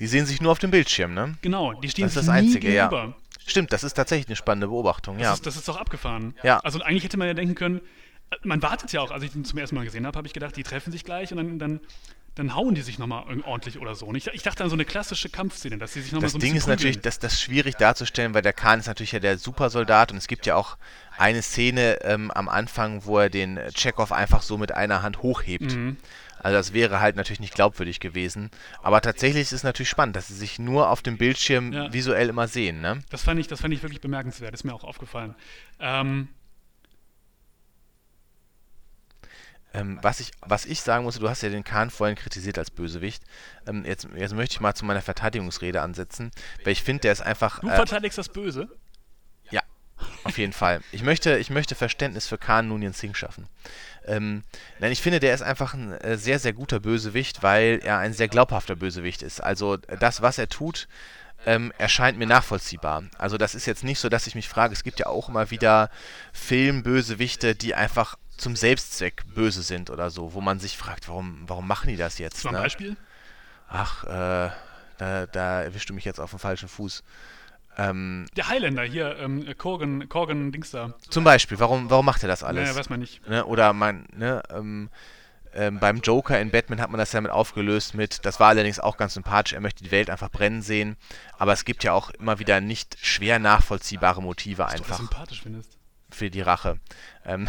[0.00, 1.36] Die sehen sich nur auf dem Bildschirm, ne?
[1.42, 2.88] Genau, die stehen Das ist das nie Einzige, ja.
[2.88, 3.16] gegenüber.
[3.46, 5.34] Stimmt, das ist tatsächlich eine spannende Beobachtung, Das, ja.
[5.34, 6.34] ist, das ist doch abgefahren.
[6.42, 6.58] Ja.
[6.60, 7.80] Also eigentlich hätte man ja denken können,
[8.30, 10.32] äh, man wartet ja auch, als ich den zum ersten Mal gesehen habe, habe ich
[10.32, 11.80] gedacht, die treffen sich gleich und dann, dann,
[12.36, 14.06] dann hauen die sich nochmal ordentlich oder so.
[14.06, 16.38] Und ich, ich dachte an so eine klassische Kampfszene, dass die sich nochmal Das so
[16.38, 17.02] ein Ding ist bisschen natürlich, prügeln.
[17.02, 20.28] das, das ist schwierig darzustellen, weil der Khan ist natürlich ja der Supersoldat und es
[20.28, 20.78] gibt ja auch
[21.18, 25.74] eine Szene ähm, am Anfang, wo er den Chekhov einfach so mit einer Hand hochhebt.
[25.76, 25.96] Mhm.
[26.42, 28.50] Also das wäre halt natürlich nicht glaubwürdig gewesen.
[28.82, 31.92] Aber tatsächlich ist es natürlich spannend, dass sie sich nur auf dem Bildschirm Ja.
[31.92, 33.02] visuell immer sehen, ne?
[33.10, 35.34] Das fand ich, das fand ich wirklich bemerkenswert, ist mir auch aufgefallen.
[35.78, 36.28] Ähm,
[39.74, 42.70] Ähm, was, ich, was ich sagen muss, du hast ja den Khan vorhin kritisiert als
[42.70, 43.22] Bösewicht.
[43.66, 46.30] Ähm, jetzt, jetzt möchte ich mal zu meiner Verteidigungsrede ansetzen,
[46.62, 47.60] weil ich finde, der ist einfach.
[47.60, 48.68] du äh, verteidigst das Böse.
[50.24, 50.80] Auf jeden Fall.
[50.92, 53.48] Ich möchte, ich möchte Verständnis für Khan Noonien Singh schaffen.
[54.06, 54.42] Ähm,
[54.78, 58.12] nein, ich finde, der ist einfach ein äh, sehr, sehr guter Bösewicht, weil er ein
[58.12, 59.40] sehr glaubhafter Bösewicht ist.
[59.40, 60.88] Also äh, das, was er tut,
[61.46, 63.04] ähm, erscheint mir nachvollziehbar.
[63.18, 65.50] Also das ist jetzt nicht so, dass ich mich frage, es gibt ja auch immer
[65.50, 65.90] wieder
[66.32, 71.66] Filmbösewichte, die einfach zum Selbstzweck böse sind oder so, wo man sich fragt, warum, warum
[71.66, 72.40] machen die das jetzt?
[72.40, 72.58] Zum ne?
[72.58, 72.96] Beispiel.
[73.68, 74.50] Ach, äh,
[74.98, 77.02] da, da erwischst du mich jetzt auf dem falschen Fuß.
[77.78, 80.94] Ähm, Der Highlander hier, ähm, Korgan, Korgan Dings da.
[81.08, 82.64] zum Beispiel, warum, warum macht er das alles?
[82.68, 83.26] Naja, weiß man nicht.
[83.28, 83.44] ne?
[83.46, 84.90] Oder man, ne, ähm,
[85.54, 88.78] ähm, beim Joker in Batman hat man das ja mit aufgelöst mit, das war allerdings
[88.78, 90.96] auch ganz sympathisch, er möchte die Welt einfach brennen sehen,
[91.38, 95.42] aber es gibt ja auch immer wieder nicht schwer nachvollziehbare Motive Was du einfach sympathisch
[95.42, 95.76] findest.
[96.10, 96.78] für die Rache.
[97.26, 97.48] Ähm,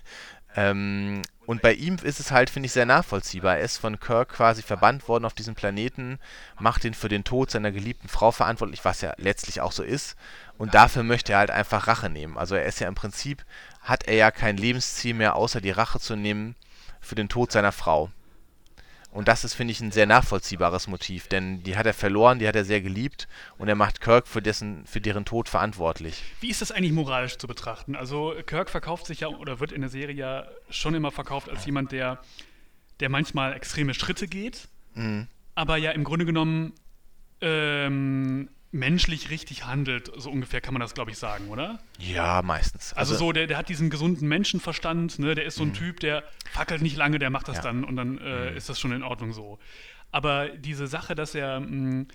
[0.56, 3.58] ähm, und bei ihm ist es halt, finde ich, sehr nachvollziehbar.
[3.58, 6.18] Er ist von Kirk quasi verbannt worden auf diesen Planeten,
[6.60, 10.16] macht ihn für den Tod seiner geliebten Frau verantwortlich, was ja letztlich auch so ist.
[10.56, 12.38] Und dafür möchte er halt einfach Rache nehmen.
[12.38, 13.44] Also er ist ja im Prinzip,
[13.80, 16.54] hat er ja kein Lebensziel mehr, außer die Rache zu nehmen
[17.00, 18.10] für den Tod seiner Frau.
[19.12, 22.48] Und das ist, finde ich, ein sehr nachvollziehbares Motiv, denn die hat er verloren, die
[22.48, 26.22] hat er sehr geliebt und er macht Kirk für, dessen, für deren Tod verantwortlich.
[26.40, 27.94] Wie ist das eigentlich moralisch zu betrachten?
[27.94, 31.66] Also Kirk verkauft sich ja oder wird in der Serie ja schon immer verkauft als
[31.66, 32.22] jemand, der,
[33.00, 35.26] der manchmal extreme Schritte geht, Mhm.
[35.54, 36.72] aber ja im Grunde genommen
[37.42, 40.10] ähm, menschlich richtig handelt.
[40.16, 41.78] So ungefähr kann man das, glaube ich, sagen, oder?
[41.98, 42.92] Ja, meistens.
[42.94, 45.34] Also, so, der, der hat diesen gesunden Menschenverstand, ne?
[45.34, 47.62] der ist so ein Typ, der fackelt nicht lange, der macht das Ja.
[47.62, 49.58] dann und dann äh, ist das schon in Ordnung so.
[50.10, 52.06] Aber diese Sache, dass er mh,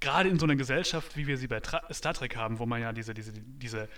[0.00, 2.80] gerade in so einer Gesellschaft, wie wir sie bei Tra Star Trek haben, wo man
[2.80, 3.88] ja diese, diese, diese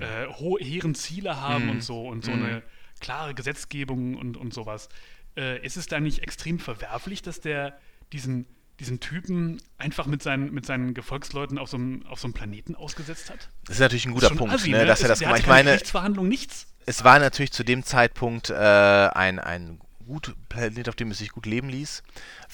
[0.00, 2.62] äh, ho- hehren Ziele haben und so und so eine
[3.00, 4.88] klare Gesetzgebung und, und sowas,
[5.36, 7.78] äh, ist es da nicht extrem verwerflich, dass der
[8.12, 8.46] diesen
[8.80, 12.74] diesen Typen einfach mit seinen, mit seinen Gefolgsleuten auf so, einem, auf so einem Planeten
[12.74, 13.48] ausgesetzt hat?
[13.66, 15.46] Das ist natürlich ein guter Punkt, assi, ne, dass er Es- das gemacht hatte Ich
[15.46, 15.70] meine,
[16.28, 16.66] nichts.
[16.86, 21.30] es war natürlich zu dem Zeitpunkt äh, ein, ein gut Planet, auf dem es sich
[21.30, 22.04] gut leben ließ.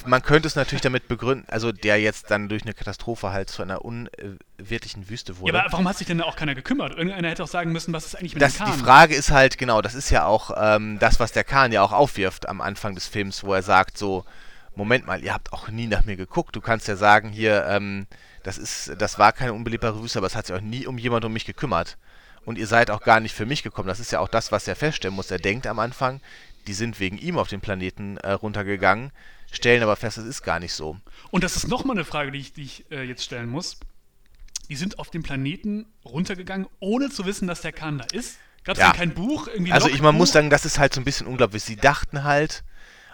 [0.07, 3.61] Man könnte es natürlich damit begründen, also der jetzt dann durch eine Katastrophe halt zu
[3.63, 5.61] einer unwirtlichen Wüste Ja, wurde.
[5.61, 6.93] aber warum hat sich denn da auch keiner gekümmert?
[6.97, 8.81] Irgendeiner hätte auch sagen müssen, was ist eigentlich mit das, dem die Kahn?
[8.81, 11.93] Frage ist halt, genau, das ist ja auch ähm, das, was der Kahn ja auch
[11.93, 14.25] aufwirft am Anfang des Films, wo er sagt so,
[14.75, 16.57] Moment mal, ihr habt auch nie nach mir geguckt.
[16.57, 18.07] Du kannst ja sagen, hier, ähm,
[18.43, 21.25] das ist, das war keine unbeliebbare Wüste, aber es hat sich auch nie um jemand
[21.25, 21.99] um mich gekümmert.
[22.45, 23.87] Und ihr seid auch gar nicht für mich gekommen.
[23.89, 25.31] Das ist ja auch das, was er feststellen muss.
[25.31, 26.21] Er denkt am Anfang,
[26.67, 29.13] die sind wegen ihm auf den Planeten äh, runtergegangen,
[29.53, 30.97] stellen aber fest, es ist gar nicht so.
[31.31, 33.79] Und das ist nochmal eine Frage, die ich, die ich äh, jetzt stellen muss.
[34.69, 38.39] die sind auf dem Planeten runtergegangen, ohne zu wissen, dass der Kahn da ist.
[38.65, 38.93] Gab es Ja.
[38.93, 39.49] kein Buch?
[39.71, 41.63] Also ich, man muss sagen, das ist halt so ein bisschen unglaublich.
[41.63, 42.63] Sie dachten halt,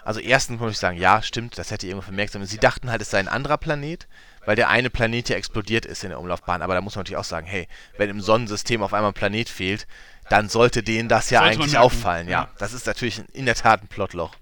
[0.09, 2.89] also erstens muss ich sagen, ja, stimmt, das hätte ich irgendwo vermerkt, sondern sie dachten
[2.89, 4.07] halt, es sei ein anderer Planet,
[4.43, 6.63] weil der eine Planet ja explodiert ist in der Umlaufbahn.
[6.63, 9.49] Aber da muss man natürlich auch sagen, hey, wenn im Sonnensystem auf einmal ein Planet
[9.49, 9.85] fehlt,
[10.27, 12.27] dann sollte denen das ja Sollte eigentlich auffallen.
[12.27, 12.49] Ja, ja.
[12.57, 14.33] das ist natürlich in der Tat ein Plotloch.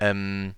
[0.00, 0.54] Ähm,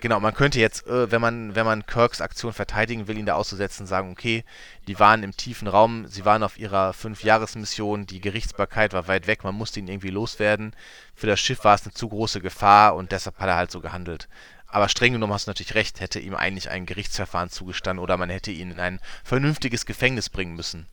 [0.00, 3.34] genau, man könnte jetzt, äh, wenn man, wenn man Kirks Aktion verteidigen will, ihn da
[3.34, 4.44] auszusetzen, sagen, okay,
[4.86, 9.44] die waren im tiefen Raum, sie waren auf ihrer Fünfjahresmission, die Gerichtsbarkeit war weit weg,
[9.44, 10.74] man musste ihn irgendwie loswerden.
[11.14, 13.80] Für das Schiff war es eine zu große Gefahr und deshalb hat er halt so
[13.80, 14.28] gehandelt.
[14.66, 18.28] Aber streng genommen hast du natürlich recht, hätte ihm eigentlich ein Gerichtsverfahren zugestanden oder man
[18.28, 20.86] hätte ihn in ein vernünftiges Gefängnis bringen müssen.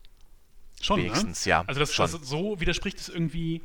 [0.81, 1.49] Schon, wenigstens, ne?
[1.49, 2.09] ja, Also das, schon.
[2.09, 3.61] das so widerspricht es irgendwie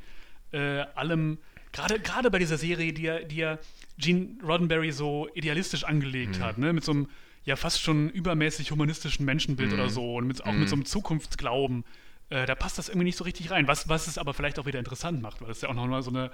[0.52, 1.38] äh, allem,
[1.72, 3.58] gerade gerade bei dieser Serie, die ja, die ja
[3.98, 6.42] Gene Roddenberry so idealistisch angelegt Mhm.
[6.42, 6.72] hat, ne?
[6.72, 7.08] Mit so einem
[7.44, 9.74] ja fast schon übermäßig humanistischen Menschenbild Mhm.
[9.74, 11.84] oder so und mit, auch mit so einem Zukunftsglauben.
[12.28, 14.66] Äh, da passt das irgendwie nicht so richtig rein, was, was es aber vielleicht auch
[14.66, 16.30] wieder interessant macht, weil es ja auch nochmal so eine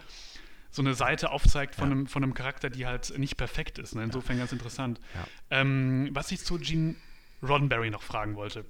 [0.72, 3.94] so eine Seite aufzeigt von, einem, von einem Charakter, die halt nicht perfekt ist.
[3.94, 4.03] Ne?
[4.05, 5.01] Insofern ganz interessant.
[5.14, 5.27] Ja.
[5.61, 6.96] Ähm, was ich zu Gene
[7.42, 8.66] Roddenberry noch fragen wollte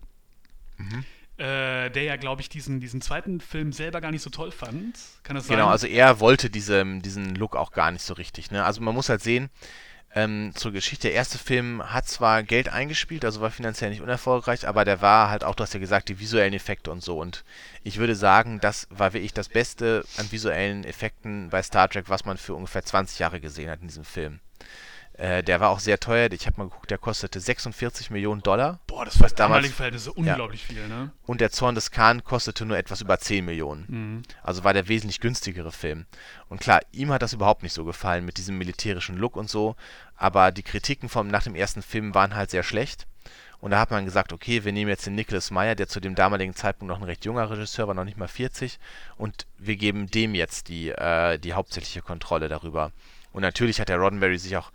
[1.39, 4.99] äh, der ja, glaube ich, diesen, diesen zweiten Film selber gar nicht so toll fand.
[5.23, 5.57] Kann das sein?
[5.57, 8.51] Genau, also er wollte diese, diesen Look auch gar nicht so richtig.
[8.51, 8.65] Ne?
[8.65, 9.51] Also man muss halt sehen,
[10.17, 14.67] ähm, zur Geschichte, der erste Film hat zwar Geld eingespielt, also war finanziell nicht unerfolgreich,
[14.67, 17.21] aber der war halt auch, du hast ja gesagt, die visuellen Effekte und so.
[17.21, 17.45] Und
[17.83, 22.25] ich würde sagen, das war wirklich das Beste an visuellen Effekten bei Star Trek, was
[22.25, 24.41] man für ungefähr 20 Jahre gesehen hat in diesem Film.
[25.19, 28.81] Äh, der war auch sehr teuer, ich habe mal geguckt, der kostete 46 Millionen Dollar.
[28.87, 31.11] Boah, das war damals- damalige Verhältnisse unglaublich viel, ne?
[31.25, 33.85] Und der Zorn des Khan kostete nur etwas über 10 Millionen.
[33.89, 34.23] Mhm.
[34.43, 36.05] Also war der wesentlich günstigere Film.
[36.49, 39.75] Und klar, ihm hat das überhaupt nicht so gefallen mit diesem militärischen Look und so.
[40.17, 43.07] Aber die Kritiken vom, nach dem ersten Film waren halt sehr schlecht.
[43.59, 46.15] Und da hat man gesagt, okay, wir nehmen jetzt den Nicholas Meyer, der zu dem
[46.15, 48.79] damaligen Zeitpunkt noch ein recht junger Regisseur war, noch nicht mal 40,
[49.17, 52.93] und wir geben dem jetzt die, äh, die hauptsächliche Kontrolle darüber.
[53.33, 54.71] Und natürlich hat der Roddenberry sich auch,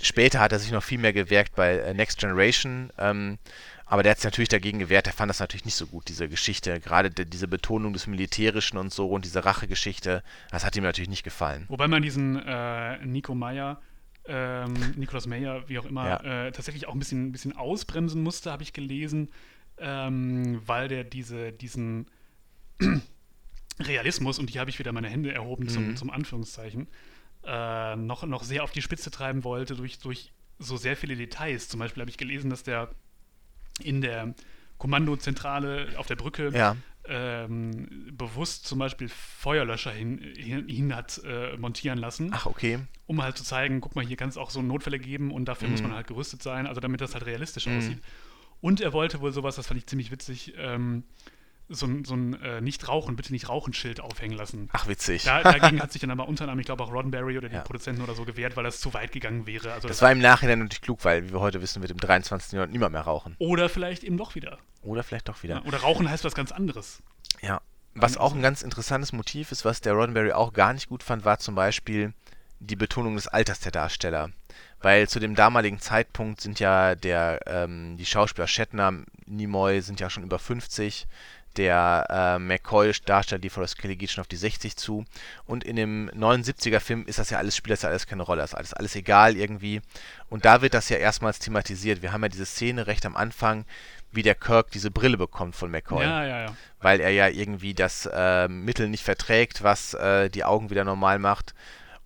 [0.00, 3.38] später hat er sich noch viel mehr gewirkt bei äh, Next Generation, ähm,
[3.86, 6.28] aber der hat sich natürlich dagegen gewehrt, der fand das natürlich nicht so gut, diese
[6.28, 10.82] Geschichte, gerade die, diese Betonung des Militärischen und so und diese Rachegeschichte, das hat ihm
[10.84, 11.66] natürlich nicht gefallen.
[11.68, 13.80] Wobei man diesen äh, Nico Meyer,
[14.26, 16.46] ähm, Nikolaus Meyer, wie auch immer, Ja.
[16.46, 19.28] äh, tatsächlich auch ein bisschen, ein bisschen ausbremsen musste, habe ich gelesen,
[19.78, 22.06] ähm, weil der diese, diesen
[23.80, 25.96] Realismus, und hier habe ich wieder meine Hände erhoben zum, Mhm.
[25.96, 26.88] zum Anführungszeichen,
[27.44, 31.68] äh, noch, noch sehr auf die Spitze treiben wollte durch, durch so sehr viele Details.
[31.68, 32.90] Zum Beispiel habe ich gelesen, dass der
[33.82, 34.34] in der
[34.78, 41.56] Kommandozentrale auf der Brücke Ja, ähm, bewusst zum Beispiel Feuerlöscher hin, hin, hin hat äh,
[41.56, 42.78] montieren lassen, ach okay.
[43.06, 45.68] um halt zu zeigen, guck mal, hier kann es auch so Notfälle geben und dafür
[45.68, 45.88] muss Mhm.
[45.88, 47.76] man halt gerüstet sein, also damit das halt realistisch Mhm.
[47.76, 47.98] aussieht.
[48.60, 51.02] Und er wollte wohl sowas, das fand ich ziemlich witzig, ähm,
[51.72, 54.68] so ein, so ein äh, Nicht-Rauchen, bitte nicht Rauchen-Schild aufhängen lassen.
[54.72, 55.24] Ach witzig.
[55.24, 57.62] Da, dagegen hat sich dann aber unter anderem, ich glaube auch Roddenberry oder die Ja.
[57.62, 59.72] Produzenten oder so gewehrt, weil das zu weit gegangen wäre.
[59.72, 62.52] Also Das war im Nachhinein natürlich klug, weil, wie wir heute wissen, wird im 23.
[62.52, 63.34] Jahrhundert niemand mehr rauchen.
[63.38, 64.58] oder vielleicht eben doch wieder.
[64.82, 65.64] Oder vielleicht doch wieder.
[65.66, 67.02] Oder Rauchen heißt was ganz anderes.
[67.40, 67.60] Ja.
[67.94, 71.24] Was auch ein ganz interessantes Motiv ist, was der Roddenberry auch gar nicht gut fand,
[71.26, 72.14] war zum Beispiel
[72.58, 74.30] die Betonung des Alters der Darsteller.
[74.82, 78.92] Weil zu dem damaligen Zeitpunkt sind ja der, ähm, die Schauspieler Shatner,
[79.26, 81.06] Nimoy sind ja schon über 50,
[81.56, 85.04] der äh, McCoy, Darsteller, die Forrest Kelly, geht schon auf die 60 zu.
[85.44, 88.50] Und in dem 79er-Film ist das ja alles, spielt das ja alles keine Rolle, das
[88.52, 89.82] ist alles, alles egal irgendwie.
[90.28, 92.02] Und da wird das ja erstmals thematisiert.
[92.02, 93.64] Wir haben ja diese Szene recht am Anfang,
[94.10, 96.56] wie der Kirk diese Brille bekommt von McCoy Ja, ja, ja.
[96.80, 101.18] weil er ja irgendwie das äh, Mittel nicht verträgt, was äh, die Augen wieder normal
[101.18, 101.54] macht.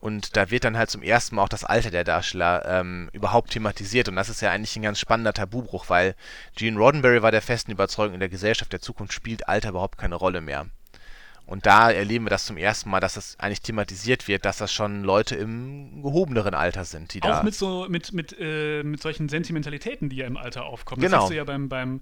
[0.07, 3.51] Und da wird dann halt zum ersten Mal auch das Alter der Darsteller ähm, überhaupt
[3.51, 4.09] thematisiert.
[4.09, 6.15] Und das ist ja eigentlich ein ganz spannender Tabubruch, weil
[6.55, 10.15] Gene Roddenberry war der festen Überzeugung, in der Gesellschaft der Zukunft spielt Alter überhaupt keine
[10.15, 10.67] Rolle mehr.
[11.45, 14.73] Und da erleben wir das zum ersten Mal, dass das eigentlich thematisiert wird, dass das
[14.73, 17.41] schon Leute im gehobeneren Alter sind, die da.
[17.41, 21.03] Auch mit so mit, mit, äh, mit solchen Sentimentalitäten, die ja im Alter aufkommen.
[21.03, 21.23] Das Genau.
[21.23, 22.01] hast du ja beim, beim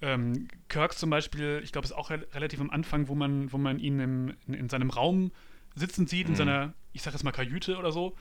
[0.00, 3.52] ähm, Kirk zum Beispiel, ich glaube, es ist auch re relativ am Anfang, wo man,
[3.52, 5.32] wo man ihn im, in, in seinem Raum
[5.74, 6.36] sitzen sieht, in Mhm.
[6.36, 8.16] seiner, ich sag jetzt mal, Kajüte oder so.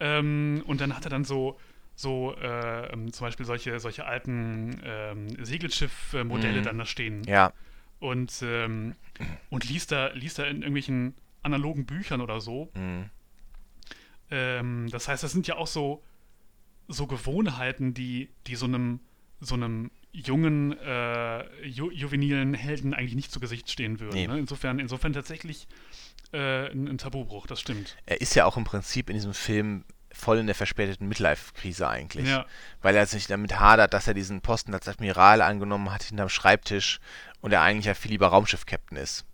[0.00, 1.58] Ähm, und dann hat er dann so,
[1.94, 6.64] so äh, ähm, zum Beispiel solche, solche alten ähm, Segelschiff-Modelle Mhm.
[6.64, 7.24] dann da stehen.
[7.24, 7.52] ja,
[8.00, 8.94] Und, ähm,
[9.50, 12.70] und liest da, liest da in irgendwelchen analogen Büchern oder so.
[12.74, 13.10] mh,
[14.30, 16.02] Ähm, das heißt, das sind ja auch so,
[16.88, 19.00] so Gewohnheiten, die, die so einem,
[19.40, 24.14] so einem jungen, äh, ju juvenilen Helden eigentlich nicht zu Gesicht stehen würden.
[24.16, 24.26] Nee.
[24.26, 24.38] Ne?
[24.38, 25.66] Insofern, insofern tatsächlich
[26.32, 27.96] äh, ein, ein Tabubruch, das stimmt.
[28.06, 32.28] er ist ja auch im Prinzip in diesem Film voll in der verspäteten Midlife-Krise eigentlich.
[32.28, 32.46] Ja.
[32.82, 36.98] Weil er sich damit hadert, dass er diesen Posten als Admiral angenommen hat hinterm Schreibtisch
[37.40, 39.24] und er eigentlich ja viel lieber Raumschiff-Captain ist.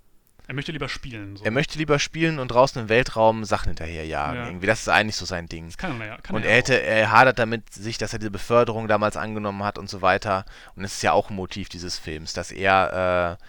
[0.46, 1.36] Er möchte lieber spielen.
[1.36, 1.44] So.
[1.44, 4.36] Er möchte lieber spielen und draußen im Weltraum Sachen hinterherjagen.
[4.36, 4.46] Ja.
[4.46, 5.66] Irgendwie, das ist eigentlich so sein Ding.
[5.66, 6.18] das kann er ja.
[6.18, 9.78] Kann Und er hätte, er hadert damit sich, dass er diese Beförderung damals angenommen hat
[9.78, 10.44] und so weiter.
[10.76, 13.44] Und es ist ja auch ein Motiv dieses Films, dass er, äh,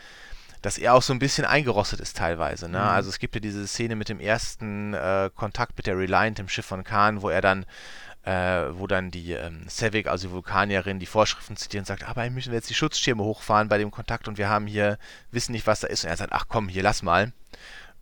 [0.65, 2.67] dass er auch so ein bisschen eingerostet ist teilweise.
[2.67, 2.80] Ne?
[2.80, 2.86] Mhm.
[2.86, 6.49] Also es gibt ja diese Szene mit dem ersten äh, Kontakt mit der Reliant, dem
[6.49, 7.65] Schiff von Khan, wo er dann
[8.23, 12.21] äh, wo dann die ähm, Sevik, also die Vulkanierin, die Vorschriften zitiert und sagt, aber
[12.21, 14.97] eigentlich müssen wir jetzt die Schutzschirme hochfahren bei dem Kontakt und wir haben hier,
[15.30, 16.04] wissen nicht, was da ist.
[16.04, 17.34] Und er sagt, ach komm, hier, lass mal.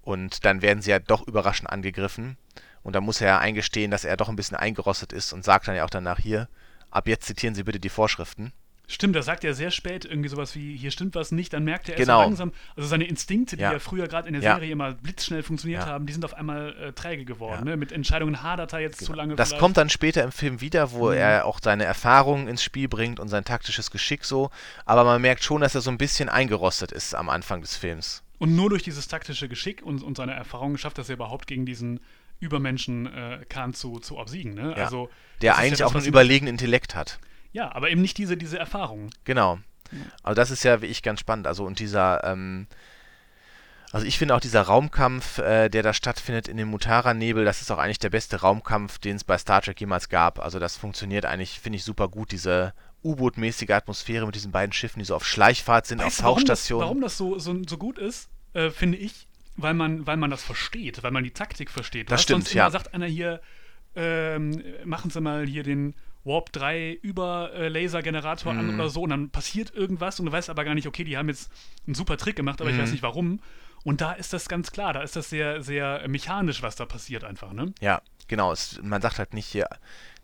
[0.01, 2.37] Und dann werden sie ja doch überraschend angegriffen.
[2.83, 5.67] Und dann muss er ja eingestehen, dass er doch ein bisschen eingerostet ist und sagt
[5.67, 6.47] dann ja auch danach hier,
[6.89, 8.53] ab jetzt zitieren Sie bitte die Vorschriften.
[8.85, 11.87] Stimmt, das sagt er sehr spät irgendwie sowas wie, hier stimmt was nicht, dann merkt
[11.87, 12.19] er erst Genau.
[12.19, 13.71] so langsam, also seine Instinkte, die Ja.
[13.71, 14.55] ja, früher gerade in der Ja.
[14.55, 15.87] Serie immer blitzschnell funktioniert Ja.
[15.87, 17.59] haben, die sind auf einmal äh, träge geworden.
[17.59, 17.71] Ja.
[17.71, 17.77] Ne?
[17.77, 19.35] Mit Entscheidungen hadert er jetzt zu lange.
[19.35, 19.61] Das vielleicht.
[19.61, 21.13] kommt dann später im Film wieder, wo Mhm.
[21.17, 24.49] er auch seine Erfahrungen ins Spiel bringt und sein taktisches Geschick so.
[24.85, 28.21] Aber man merkt schon, dass er so ein bisschen eingerostet ist am Anfang des Films.
[28.37, 31.47] Und nur durch dieses taktische Geschick und, und seine Erfahrungen schafft er es ja überhaupt
[31.47, 32.01] gegen diesen
[32.41, 34.53] Übermenschen äh, Khan zu, zu obsiegen.
[34.55, 34.73] Ne?
[34.77, 34.83] Ja.
[34.83, 35.09] Also,
[35.41, 37.19] Der ja eigentlich das, auch einen überlegenen Intellekt hat.
[37.53, 39.09] Ja, aber eben nicht diese, diese Erfahrung.
[39.23, 39.59] Genau.
[40.23, 41.47] Also das ist ja wie ich ganz spannend.
[41.47, 42.67] Also und dieser, ähm,
[43.91, 47.71] also ich finde auch dieser Raumkampf, äh, der da stattfindet in dem Mutara-Nebel, das ist
[47.71, 50.39] auch eigentlich der beste Raumkampf, den es bei Star Trek jemals gab.
[50.39, 54.99] Also das funktioniert eigentlich, finde ich, super gut, diese U-Boot-mäßige Atmosphäre mit diesen beiden Schiffen,
[54.99, 56.85] die so auf Schleichfahrt sind, Weißt auf du, warum das, Tauchstationen.
[56.85, 60.41] warum das so, so, so gut ist, äh, finde ich, weil man, weil man das
[60.41, 62.09] versteht, weil man die Taktik versteht.
[62.09, 62.63] Das Weißt, stimmt, sonst ja.
[62.63, 63.41] Immer sagt einer hier,
[63.95, 65.93] ähm, machen Sie mal hier den
[66.25, 68.59] Warp 3 über äh, Lasergenerator Mhm.
[68.59, 71.17] an oder so und dann passiert irgendwas und du weißt aber gar nicht, okay, die
[71.17, 71.51] haben jetzt
[71.85, 72.81] einen super Trick gemacht, aber ich Mhm.
[72.81, 73.39] weiß nicht warum.
[73.83, 77.25] Und da ist das ganz klar, da ist das sehr, sehr mechanisch, was da passiert
[77.25, 77.73] einfach, ne?
[77.81, 78.53] Ja, genau.
[78.53, 79.67] Es, man sagt halt nicht hier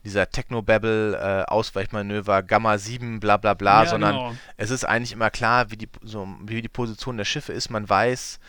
[0.06, 4.36] dieser Technobabble, äh, Ausweichmanöver, Gamma 7, bla bla bla, Ja, sondern genau.
[4.56, 7.70] es ist eigentlich immer klar, wie die, so, wie die Position der Schiffe ist.
[7.70, 8.40] Man weiß,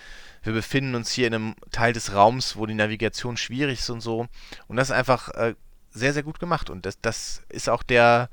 [0.45, 4.01] wir befinden uns hier in einem Teil des Raums, wo die Navigation schwierig ist und
[4.01, 4.29] so.
[4.69, 5.55] Und das ist einfach äh,
[5.91, 6.71] sehr, sehr gut gemacht.
[6.71, 8.29] Und das, das ist auch der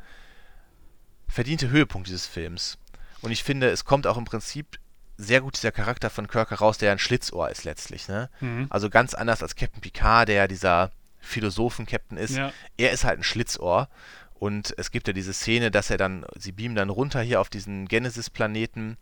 [1.27, 2.77] verdiente Höhepunkt dieses Films.
[3.21, 4.79] Und ich finde, es kommt auch im Prinzip
[5.17, 8.07] sehr gut dieser Charakter von Kirk heraus, der ein Schlitzohr ist letztlich.
[8.07, 8.29] Ne?
[8.39, 8.67] Mhm.
[8.69, 12.37] Also ganz anders als Captain Picard, der ja dieser Philosophen-Captain ist.
[12.37, 12.53] Ja.
[12.77, 13.89] Er ist halt ein Schlitzohr.
[14.35, 17.49] Und es gibt ja diese Szene, dass er dann, sie beamen dann runter hier auf
[17.49, 18.97] diesen Genesis-Planeten,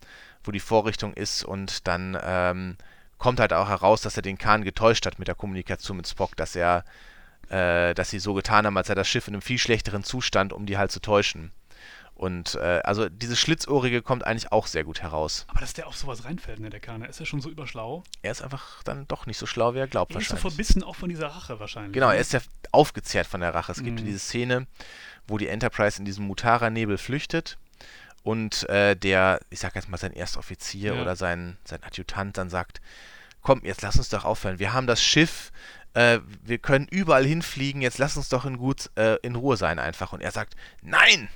[0.45, 2.77] wo die Vorrichtung ist und dann ähm,
[3.17, 6.37] kommt halt auch heraus, dass er den Khan getäuscht hat mit der Kommunikation mit Spock,
[6.37, 6.85] dass er,
[7.49, 10.53] äh, dass sie so getan haben, als sei das Schiff in einem viel schlechteren Zustand,
[10.53, 11.51] um die halt zu täuschen.
[12.13, 15.43] Und äh, also dieses Schlitzohrige kommt eigentlich auch sehr gut heraus.
[15.49, 18.03] Aber dass der auf sowas reinfällt, ne, der Kana, ist ja schon so überschlau.
[18.21, 20.53] Er ist einfach dann doch nicht so schlau, wie er glaubt Er ist so wahrscheinlich.
[20.55, 21.91] verbissen auch von dieser Rache wahrscheinlich.
[21.91, 22.15] Genau, ne?
[22.15, 22.39] er ist ja
[22.71, 23.73] aufgezehrt von der Rache.
[23.73, 24.05] Es gibt Mhm.
[24.05, 24.65] diese Szene,
[25.27, 27.57] wo die Enterprise in diesem Mutara-Nebel flüchtet
[28.23, 31.01] und äh, der, ich sag jetzt mal sein Erstoffizier Ja.
[31.01, 32.79] oder sein, sein Adjutant dann sagt,
[33.41, 34.57] komm, jetzt lass uns doch aufhören.
[34.57, 35.51] Wir haben das Schiff,
[35.95, 39.79] äh, wir können überall hinfliegen, jetzt lass uns doch in, gut, äh, in Ruhe sein
[39.79, 40.13] einfach.
[40.13, 41.29] Und er sagt, nein!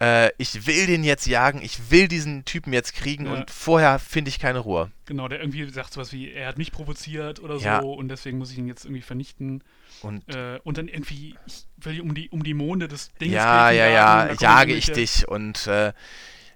[0.00, 3.32] Äh, ich will den jetzt jagen, ich will diesen Typen jetzt kriegen Ja.
[3.34, 4.90] und vorher finde ich keine Ruhe.
[5.06, 7.78] Genau, der irgendwie sagt sowas wie, er hat mich provoziert oder so Ja.
[7.78, 9.62] und deswegen muss ich ihn jetzt irgendwie vernichten.
[10.00, 13.70] Und Äh, und dann irgendwie, ich will um die, um die Monde des Dinges Ja,
[13.70, 13.94] ja, jagen,
[14.30, 15.92] ja, kommen jage ich dich und äh,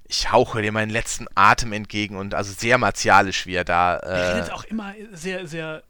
[0.09, 4.11] ich hauche dir meinen letzten Atem entgegen und also sehr martialisch, wie er da Er
[4.11, 5.85] äh, redet auch immer sehr, sehr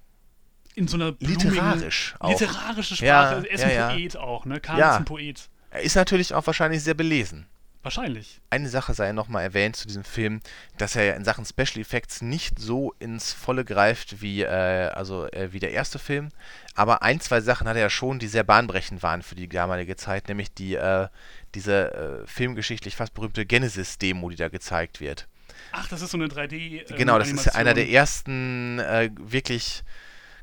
[0.77, 2.31] in so einer blumigen, literarisch auch.
[2.31, 3.07] literarische Sprache.
[3.07, 3.89] Ja, er ist ja, ein ja.
[3.89, 4.61] Poet auch, ne?
[4.77, 4.91] Ja.
[4.93, 5.49] ist ein Poet.
[5.71, 7.47] Er ist natürlich auch wahrscheinlich sehr belesen.
[7.83, 8.41] Wahrscheinlich.
[8.51, 10.41] Eine Sache sei nochmal erwähnt zu diesem Film,
[10.77, 15.27] dass er ja in Sachen Special Effects nicht so ins Volle greift wie, äh, also,
[15.29, 16.31] äh, wie der erste Film.
[16.75, 19.95] Aber ein, zwei Sachen hat er ja schon, die sehr bahnbrechend waren für die damalige
[19.95, 21.07] Zeit, nämlich die, äh,
[21.55, 25.29] diese äh, filmgeschichtlich fast berühmte Genesis-Demo, die da gezeigt wird.
[25.71, 26.91] Ach, das ist so eine 3D.
[26.91, 29.85] ähm, Genau, das ist einer der ersten äh, wirklich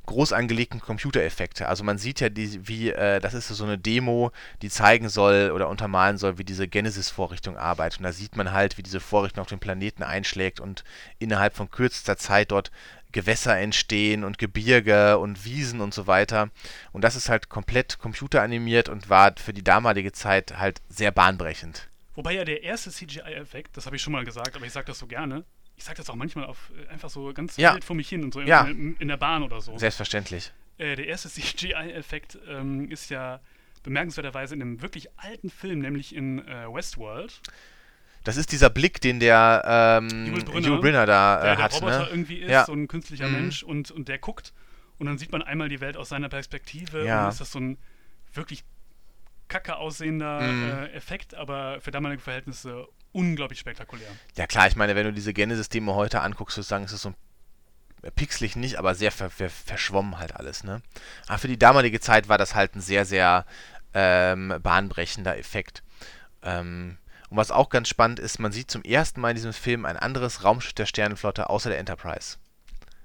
[0.06, 1.68] groß angelegten Computereffekte.
[1.68, 5.52] Also man sieht ja, die, wie äh, das ist so eine Demo, die zeigen soll
[5.54, 8.00] oder untermalen soll, wie diese Genesis-Vorrichtung arbeitet.
[8.00, 10.84] Und da sieht man halt, wie diese Vorrichtung auf den Planeten einschlägt und
[11.20, 12.72] innerhalb von kürzester Zeit dort
[13.14, 16.50] Gewässer entstehen und Gebirge und Wiesen und so weiter.
[16.92, 21.90] Und das ist halt komplett computeranimiert und war für die damalige Zeit halt sehr bahnbrechend.
[22.16, 25.00] Wobei ja der erste CGI-Effekt, das habe ich schon mal gesagt, aber ich sage das
[25.00, 25.46] so gerne.
[25.76, 27.74] Ich sage das auch manchmal auf äh, einfach so ganz Ja.
[27.74, 28.66] wild vor mich hin und so in- Ja.
[28.66, 29.78] in, der Bahn oder so.
[29.78, 30.52] Selbstverständlich.
[30.78, 33.40] Äh, der erste CGI-Effekt ähm, ist ja
[33.84, 37.42] bemerkenswerterweise in einem wirklich alten Film, nämlich in äh, Westworld.
[38.24, 41.74] Das ist dieser Blick, den der ähm, Yul Brynner, da der äh, der hat.
[41.74, 42.08] Roboter Ne?
[42.12, 42.66] irgendwie ist, Ja.
[42.66, 43.34] so ein künstlicher Mhm.
[43.34, 44.54] Mensch und, und der guckt
[44.98, 47.16] und dann sieht man einmal die Welt aus seiner Perspektive Ja.
[47.18, 47.78] und dann ist das so ein
[48.34, 48.64] wirklich
[49.48, 50.64] kacke aussehender Mhm.
[50.64, 54.08] äh, Effekt, aber für damalige Verhältnisse unglaublich spektakulär.
[54.36, 57.04] Ja klar, ich meine, wenn du diese Genesis-Demo heute anguckst, würdest du sagen, es ist
[57.04, 60.82] so ein pixelig nicht, aber sehr ver ver verschwommen halt alles, ne?
[61.28, 63.46] Aber für die damalige Zeit war das halt ein sehr, sehr
[63.94, 65.84] ähm, bahnbrechender Effekt.
[66.42, 66.98] Ähm,
[67.30, 69.98] und was auch ganz spannend ist, man sieht zum ersten Mal in diesem Film ein
[69.98, 72.38] anderes Raumschiff der Sternenflotte außer der Enterprise.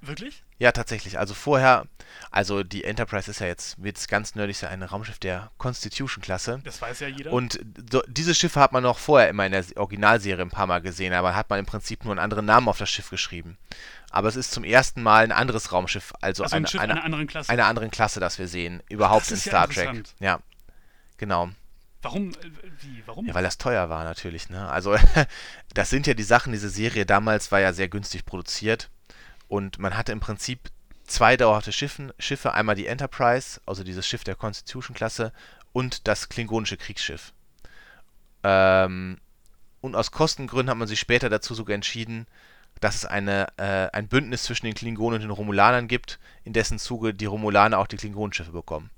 [0.01, 0.43] Wirklich?
[0.61, 1.18] Ja, tatsächlich.
[1.18, 1.86] Also vorher,
[2.32, 6.61] also die Enterprise ist ja jetzt, wird es ganz nerdig sein, ein Raumschiff der Constitution-Klasse.
[6.64, 7.32] Das weiß ja jeder.
[7.32, 10.80] Und so, diese Schiffe hat man auch vorher immer in der Originalserie ein paar Mal
[10.80, 13.56] gesehen, aber hat man im Prinzip nur einen anderen Namen auf das Schiff geschrieben.
[14.11, 16.94] Aber es ist zum ersten Mal ein anderes Raumschiff, also, also ein eine, Schiff eine,
[16.94, 17.50] einer anderen Klasse.
[17.50, 19.88] einer anderen Klasse, das wir sehen, überhaupt das in ist ja Star Trek.
[19.90, 20.14] interessant.
[20.18, 20.40] Ja,
[21.18, 21.50] genau.
[22.02, 22.30] Warum?
[22.30, 22.34] Äh,
[22.80, 23.02] wie?
[23.06, 23.26] Warum?
[23.26, 24.68] Ja, weil das teuer war natürlich, ne?
[24.68, 24.96] Also,
[25.74, 28.90] das sind ja die Sachen, diese Serie damals war ja sehr günstig produziert
[29.49, 30.70] und man hatte im Prinzip
[31.05, 35.32] zwei dauerhafte Schiffen, Schiffe, einmal die Enterprise, also dieses Schiff der Constitution-Klasse
[35.72, 37.32] und das klingonische Kriegsschiff.
[38.44, 39.18] Ähm,
[39.80, 42.26] und aus Kostengründen hat man sich später dazu sogar entschieden,
[42.80, 46.78] dass es eine, äh, ein Bündnis zwischen den Klingonen und den Romulanern gibt, in dessen
[46.78, 48.90] Zuge die Romulaner auch die Klingonenschiffe bekommen.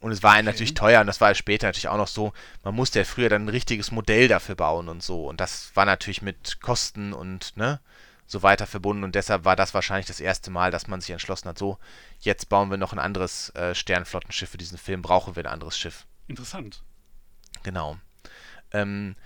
[0.00, 0.42] Und es war okay.
[0.42, 2.32] natürlich teuer und das war später natürlich auch noch so,
[2.62, 5.26] man musste ja früher dann ein richtiges Modell dafür bauen und so.
[5.26, 7.80] Und das war natürlich mit Kosten und ne,
[8.26, 9.04] so weiter verbunden.
[9.04, 11.78] Und deshalb war das wahrscheinlich das erste Mal, dass man sich entschlossen hat, so,
[12.20, 15.78] jetzt bauen wir noch ein anderes äh, Sternflottenschiff für diesen Film, brauchen wir ein anderes
[15.78, 16.06] Schiff.
[16.26, 16.82] Interessant.
[17.62, 17.96] Genau.
[18.72, 19.16] Ähm,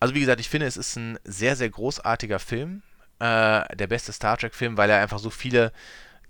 [0.00, 2.82] also wie gesagt, ich finde, es ist ein sehr, sehr großartiger Film.
[3.18, 5.72] Äh, der beste Star Trek-Film, weil er einfach so viele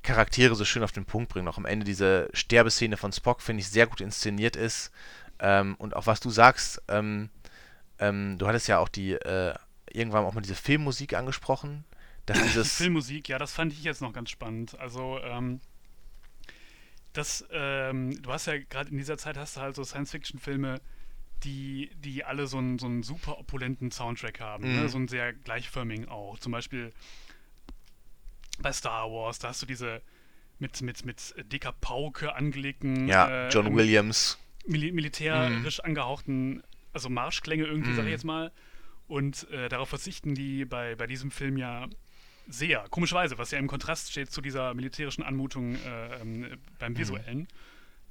[0.03, 1.49] Charaktere so schön auf den Punkt bringen.
[1.49, 4.93] Auch am Ende diese Sterbeszene von Spock, finde ich, sehr gut inszeniert ist.
[5.41, 7.29] Ähm, und auch was du sagst, ähm,
[7.99, 9.55] ähm, du hattest ja auch die, äh,
[9.91, 11.85] irgendwann auch mal diese Filmmusik angesprochen.
[12.27, 14.79] Dass dieses die Filmmusik, ja, das fand ich jetzt noch ganz spannend.
[14.79, 15.61] Also, ähm,
[17.13, 20.81] das, ähm, du hast ja gerade in dieser Zeit hast du halt so Science-Fiction-Filme,
[21.45, 24.69] die, die alle so einen, so einen super opulenten Soundtrack haben.
[24.69, 24.81] Mhm.
[24.81, 24.89] Ne?
[24.89, 26.39] So einen sehr gleichförmigen auch.
[26.39, 26.93] Zum Beispiel
[28.59, 30.03] bei Star Wars, da hast du diese
[30.59, 33.09] mit, mit, mit dicker Pauke angelegten.
[33.09, 34.39] Ja, äh, John Williams.
[34.67, 35.85] Mil militärisch mhm.
[35.85, 36.63] angehauchten,
[36.93, 37.97] also Marschklänge irgendwie, mhm.
[37.97, 38.53] sag ich jetzt mal.
[39.07, 41.87] Und äh, darauf verzichten die bei, bei diesem Film ja
[42.49, 47.49] sehr, komischerweise, was ja im Kontrast steht zu dieser militärischen Anmutung äh, ähm, beim Visuellen.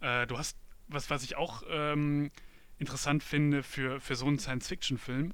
[0.01, 0.05] Mhm.
[0.05, 0.57] Äh, du hast,
[0.87, 2.31] was, was ich auch ähm,
[2.77, 5.33] interessant finde für, für so einen Science-Fiction-Film,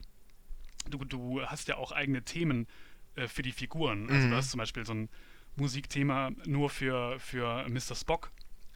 [0.90, 2.68] du, du hast ja auch eigene Themen
[3.16, 4.10] äh, für die Figuren.
[4.10, 4.32] Also Mhm.
[4.32, 5.10] du hast zum Beispiel so ein
[5.56, 7.96] Musikthema nur für, für Mr.
[7.96, 8.32] Spock,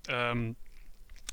[0.08, 0.56] ähm,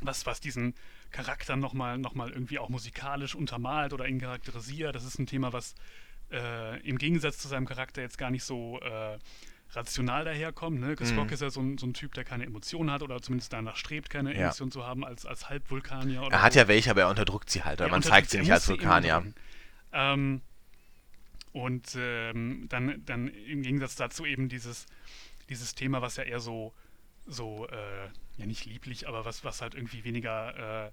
[0.01, 0.74] was, was diesen
[1.11, 4.95] Charakter nochmal noch mal irgendwie auch musikalisch untermalt oder ihn charakterisiert.
[4.95, 5.74] Das ist ein Thema, was
[6.33, 9.18] äh, im Gegensatz zu seinem Charakter jetzt gar nicht so äh,
[9.70, 10.80] rational daherkommt.
[10.80, 10.97] Ne?
[11.03, 11.33] Spock Mhm.
[11.33, 14.11] ist ja so ein, so ein Typ, der keine Emotionen hat oder zumindest danach strebt,
[14.11, 14.41] keine Ja.
[14.47, 16.22] Emotionen zu haben als, als Halbvulkanier.
[16.22, 16.59] Oder Er hat so.
[16.61, 17.80] ja welche, aber er unterdrückt sie halt.
[17.80, 19.33] Oder Er man zeigt sie nicht als Vulkanier.
[19.93, 20.43] Ähm,
[21.53, 24.87] und ähm, dann, dann im Gegensatz dazu eben dieses,
[25.49, 26.72] dieses Thema, was ja eher so,
[27.26, 28.09] so äh,
[28.39, 30.91] ja nicht lieblich, aber was, was halt irgendwie weniger äh,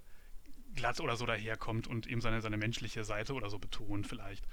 [0.74, 4.46] glatt oder so daherkommt und eben seine, seine menschliche Seite oder so betont vielleicht.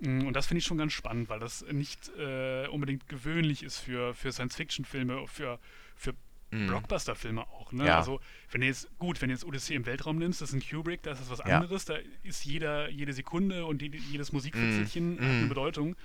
[0.00, 3.78] Mm, Und das finde ich schon ganz spannend, weil das nicht äh, unbedingt gewöhnlich ist
[3.78, 5.58] für, für Science-Fiction-Filme, für,
[5.96, 6.14] für
[6.50, 6.68] Mhm.
[6.68, 7.72] Blockbuster-Filme auch.
[7.72, 7.84] Ne?
[7.84, 7.98] Ja.
[7.98, 8.20] Also,
[8.52, 11.02] wenn du jetzt, gut, wenn du jetzt Odyssey im Weltraum nimmst, das ist ein Kubrick,
[11.02, 11.56] da ist das was Ja.
[11.56, 15.20] anderes, da ist jeder, jede Sekunde und jede, jedes Musikfitzelchen Mhm.
[15.20, 15.48] hat eine Mhm.
[15.50, 15.96] Bedeutung.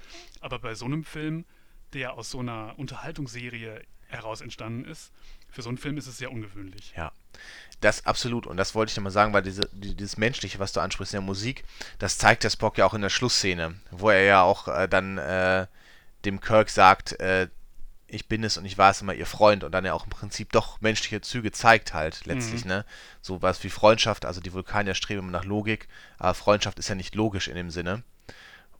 [0.41, 1.45] Aber bei so einem Film,
[1.93, 5.13] der aus so einer Unterhaltungsserie heraus entstanden ist,
[5.53, 6.93] für so einen Film ist es sehr ungewöhnlich.
[6.97, 7.11] Ja,
[7.79, 8.47] das absolut.
[8.47, 11.19] Und das wollte ich nochmal sagen, weil diese, die- dieses Menschliche, was du ansprichst in
[11.19, 11.63] der Musik,
[11.99, 15.17] das zeigt der Spock ja auch in der Schlussszene, wo er ja auch äh, dann
[15.17, 15.67] äh,
[16.25, 17.47] dem Kirk sagt, äh,
[18.07, 20.11] ich bin es und ich war es immer ihr Freund und dann ja auch im
[20.11, 22.69] Prinzip doch menschliche Züge zeigt halt letztlich, Mhm.
[22.69, 22.85] ne?
[23.21, 25.87] So was wie Freundschaft, also die Vulkanier streben immer nach Logik,
[26.19, 28.03] aber Freundschaft ist ja nicht logisch in dem Sinne.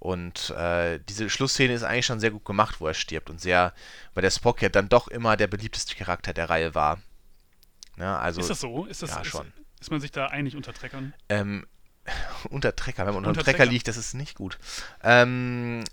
[0.04, 3.72] Und äh, diese Schlussszene ist eigentlich schon sehr gut gemacht, wo er stirbt und sehr,
[4.14, 7.00] weil der Spock ja dann doch immer der beliebteste Charakter der Reihe war.
[7.96, 8.20] Ne?
[8.20, 8.84] Also, ist das so?
[8.84, 9.54] Ist, das, ja, ist, schon.
[9.80, 11.14] ist man sich da einig unter Treckern?
[11.30, 11.66] Ähm,
[12.50, 13.72] unter Trecker, wenn man unter, Unter Trecker Trecker.
[13.72, 14.60] liegt, das ist nicht gut.
[15.04, 15.86] Ähm,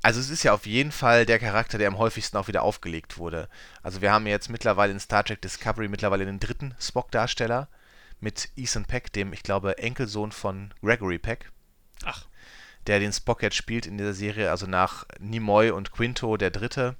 [0.00, 3.18] also es ist ja auf jeden Fall der Charakter, der am häufigsten auch wieder aufgelegt
[3.18, 3.50] wurde.
[3.82, 7.68] Also wir haben jetzt mittlerweile in Star Trek Discovery mittlerweile den dritten Spock-Darsteller
[8.18, 11.52] mit Ethan Peck, dem, ich glaube, Enkelsohn von Gregory Peck,
[12.04, 12.26] Ach,
[12.88, 16.96] der den Spock jetzt spielt in dieser Serie, also nach Nimoy und Quinto der dritte,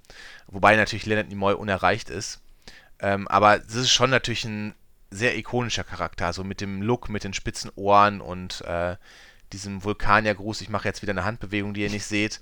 [0.47, 2.41] wobei natürlich Leonard Nimoy unerreicht ist.
[3.01, 4.75] Ähm, aber das ist schon natürlich ein
[5.11, 8.97] sehr ikonischer Charakter, also mit dem Look, mit den spitzen Ohren und äh,
[9.53, 10.61] diesem Vulkaniergruß.
[10.61, 12.41] Ich mache jetzt wieder eine Handbewegung, die ihr nicht seht.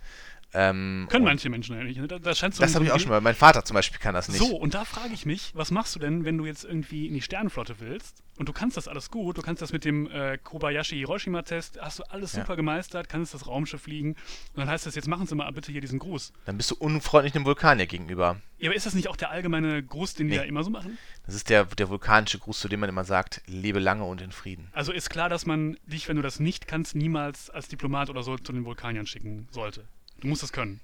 [0.59, 2.01] Ähm, Können manche Menschen ja nicht.
[2.01, 2.09] Ne?
[2.09, 3.21] Da, scheint so Das habe ich auch schon mal.
[3.21, 4.39] Mein Vater zum Beispiel kann das nicht.
[4.39, 7.13] So, und da frage ich mich, was machst du denn, wenn du jetzt irgendwie in
[7.13, 10.39] die Sternenflotte willst und du kannst das alles gut, du kannst das mit dem äh,
[10.43, 12.41] Kobayashi-Hiroshima-Test, hast du alles Ja.
[12.41, 14.17] super gemeistert, kannst das Raumschiff fliegen und
[14.57, 16.33] dann heißt es, jetzt machen Sie mal bitte hier diesen Gruß.
[16.47, 18.41] Dann bist du unfreundlich dem Vulkanier gegenüber.
[18.59, 20.37] Ja, aber ist das nicht auch der allgemeine Gruß, den die Nee.
[20.39, 20.97] ja immer so machen?
[21.27, 24.33] Das ist der, der vulkanische Gruß, zu dem man immer sagt, lebe lange und in
[24.33, 24.69] Frieden.
[24.73, 28.23] Also ist klar, dass man dich, wenn du das nicht kannst, niemals als Diplomat oder
[28.23, 29.85] so zu den Vulkaniern schicken sollte.
[30.21, 30.81] Du musst das können.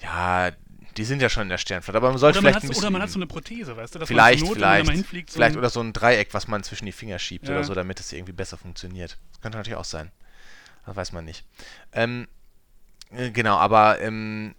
[0.00, 0.50] Ja,
[0.96, 2.68] die sind ja schon in der Sternflotte, aber man sollte Oder man, vielleicht hat, so-
[2.68, 3.98] bisschen oder man hat so eine Prothese, weißt du?
[3.98, 6.62] Dass vielleicht, man man vielleicht, mal hinfliegt, so vielleicht oder so ein Dreieck, was man
[6.62, 7.54] zwischen die Finger schiebt Ja.
[7.54, 9.18] oder so, damit es irgendwie besser funktioniert.
[9.32, 10.10] Das könnte natürlich auch sein.
[10.86, 11.44] Das weiß man nicht.
[11.92, 12.26] Ähm,
[13.12, 14.54] äh, genau, aber ähm,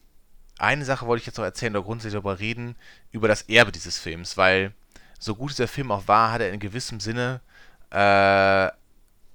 [0.60, 2.76] eine Sache wollte ich jetzt noch erzählen oder grundsätzlich darüber reden,
[3.12, 4.74] über das Erbe dieses Films, weil
[5.20, 7.42] so gut dieser Film auch war, hat er in gewissem Sinne
[7.90, 8.70] äh,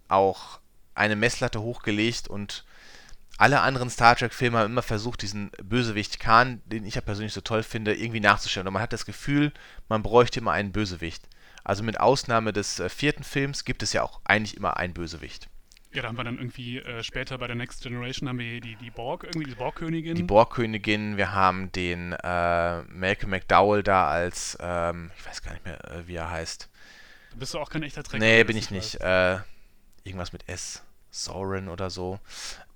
[0.08, 0.60] auch
[0.94, 2.64] eine Messlatte hochgelegt und
[3.38, 7.40] alle anderen Star Trek-Filme haben immer versucht, diesen Bösewicht Khan, den ich ja persönlich so
[7.40, 8.66] toll finde, irgendwie nachzustellen.
[8.66, 9.52] Und man hat das Gefühl,
[9.88, 11.28] man bräuchte immer einen Bösewicht.
[11.64, 15.48] Also mit Ausnahme des äh, vierten Films gibt es ja auch eigentlich immer einen Bösewicht.
[15.92, 18.76] Ja, da haben wir dann irgendwie äh, später bei der Next Generation haben wir die,
[18.76, 20.14] die Borg, irgendwie die Borgkönigin.
[20.14, 25.64] Die Borgkönigin, wir haben den äh, Malcolm McDowell da als, ähm, ich weiß gar nicht
[25.64, 26.68] mehr, äh, wie er heißt.
[27.34, 28.24] Bist du auch kein echter Träger.
[28.24, 29.00] nee, bin ich nicht.
[29.00, 29.38] Äh,
[30.04, 30.82] irgendwas mit S.
[31.24, 32.18] Sauron oder so.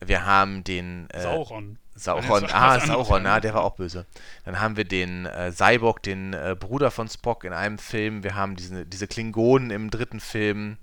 [0.00, 1.78] Wir haben den äh, Sauron.
[1.94, 4.06] Sauron, ah, Sauron, ah, der war auch böse.
[4.44, 8.22] Dann haben wir den äh, Cyborg, den äh, Bruder von Spock in einem Film.
[8.22, 10.78] Wir haben diese, diese Klingonen im dritten Film.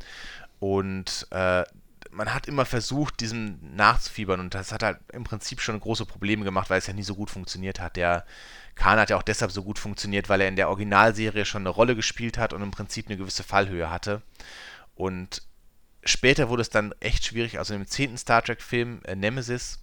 [0.59, 1.63] Und äh,
[2.11, 4.39] man hat immer versucht, diesem nachzufiebern.
[4.39, 7.15] Und das hat halt im Prinzip schon große Probleme gemacht, weil es ja nie so
[7.15, 7.95] gut funktioniert hat.
[7.95, 8.25] Der
[8.75, 11.69] Khan hat ja auch deshalb so gut funktioniert, weil er in der Originalserie schon eine
[11.69, 14.21] Rolle gespielt hat und im Prinzip eine gewisse Fallhöhe hatte.
[14.95, 15.41] Und
[16.07, 19.79] später wurde es dann echt schwierig, also im zehnten Star Trek-Film äh, Nemesis,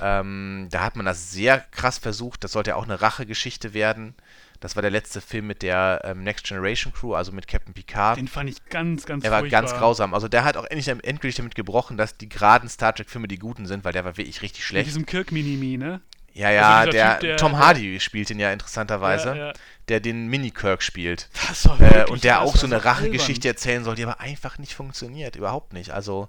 [0.00, 4.14] ähm, da hat man das sehr krass versucht, das sollte ja auch eine Rachegeschichte werden.
[4.60, 8.16] Das war der letzte Film mit der ähm, Next Generation Crew, also mit Captain Picard.
[8.16, 9.60] Den fand ich ganz, ganz Er war furchtbar.
[9.62, 10.14] ganz grausam.
[10.14, 13.66] Also der hat auch endlich, endgültig damit gebrochen, dass die geraden Star Trek-Filme die guten
[13.66, 14.86] sind, weil der war wirklich richtig Mit schlecht.
[14.86, 16.00] diesem Kirk-Minimi, ne?
[16.34, 19.52] Ja, ja, Also der, Typ, der- Tom Hardy spielt ihn ja interessanterweise, Ja, ja.
[19.88, 21.28] der den Mini-Kirk spielt.
[21.48, 22.84] Das war Äh, wirklich, und der auch so eine.
[22.84, 25.36] Rachegeschichte erzählen soll, die aber einfach nicht funktioniert.
[25.36, 25.90] Überhaupt nicht.
[25.92, 26.28] Also,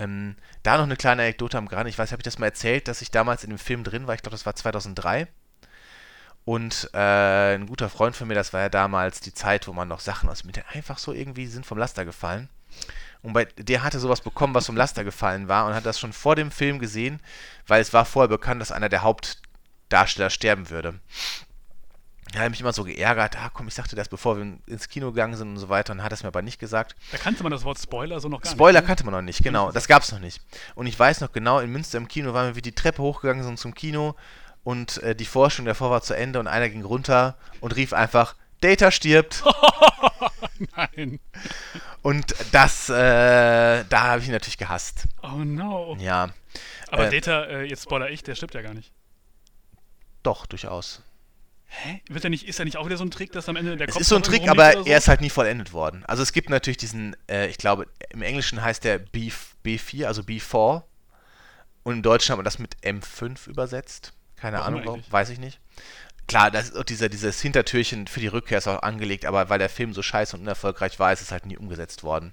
[0.00, 1.88] ähm, da noch eine kleine Anekdote am Rand.
[1.88, 4.14] Ich weiß, habe ich das mal erzählt, dass ich damals in dem Film drin war.
[4.14, 5.28] Ich glaube, das war 2003.
[6.46, 9.88] Und äh, ein guter Freund von mir, das war ja damals die Zeit, wo man
[9.88, 12.48] noch Sachen aus dem Internet einfach so irgendwie sind vom Laster gefallen.
[13.24, 16.12] Und bei, der hatte sowas bekommen, was vom Laster gefallen war und hat das schon
[16.12, 17.20] vor dem Film gesehen,
[17.66, 21.00] weil es war vorher bekannt, dass einer der Hauptdarsteller sterben würde.
[22.34, 25.10] Habe ich mich immer so geärgert, ah komm, ich sagte das, bevor wir ins Kino
[25.12, 26.96] gegangen sind und so weiter, und hat es mir aber nicht gesagt.
[27.12, 28.82] Da kannte man das Wort Spoiler so noch gar Spoiler nicht.
[28.82, 28.86] ne?
[28.88, 30.42] kannte man noch nicht, genau, das gab es noch nicht.
[30.74, 33.42] Und ich weiß noch genau, in Münster im Kino waren wir wie die Treppe hochgegangen
[33.42, 34.16] sind zum Kino
[34.64, 38.34] und äh, die Vorstellung davor war zu Ende und einer ging runter und rief einfach,
[38.60, 39.44] Data stirbt.
[40.76, 41.20] Nein.
[42.04, 45.04] Und das, äh, da habe ich ihn natürlich gehasst.
[45.22, 45.96] Oh no.
[45.98, 46.28] Ja,
[46.90, 48.92] Aber äh, Data, äh, jetzt spoiler ich, der stirbt ja gar nicht.
[50.22, 51.00] doch, durchaus.
[51.64, 52.02] Hä?
[52.10, 53.88] Wird er nicht, ist er nicht auch wieder so ein Trick, dass am Ende der
[53.88, 56.04] Es Kopf ist so ein Trick, aber oder er ist halt nie vollendet worden.
[56.04, 59.32] Also es gibt natürlich diesen, äh, ich glaube, im Englischen heißt der B,
[59.64, 60.82] B4, also B4.
[61.84, 64.12] Und im Deutschen hat man das mit M5 übersetzt.
[64.36, 65.58] Keine Warum Ahnung, warum, weiß ich nicht.
[66.26, 69.58] Klar, das ist auch dieser, dieses Hintertürchen für die Rückkehr ist auch angelegt, aber weil
[69.58, 72.32] der Film so scheiße und unerfolgreich war, ist es halt nie umgesetzt worden.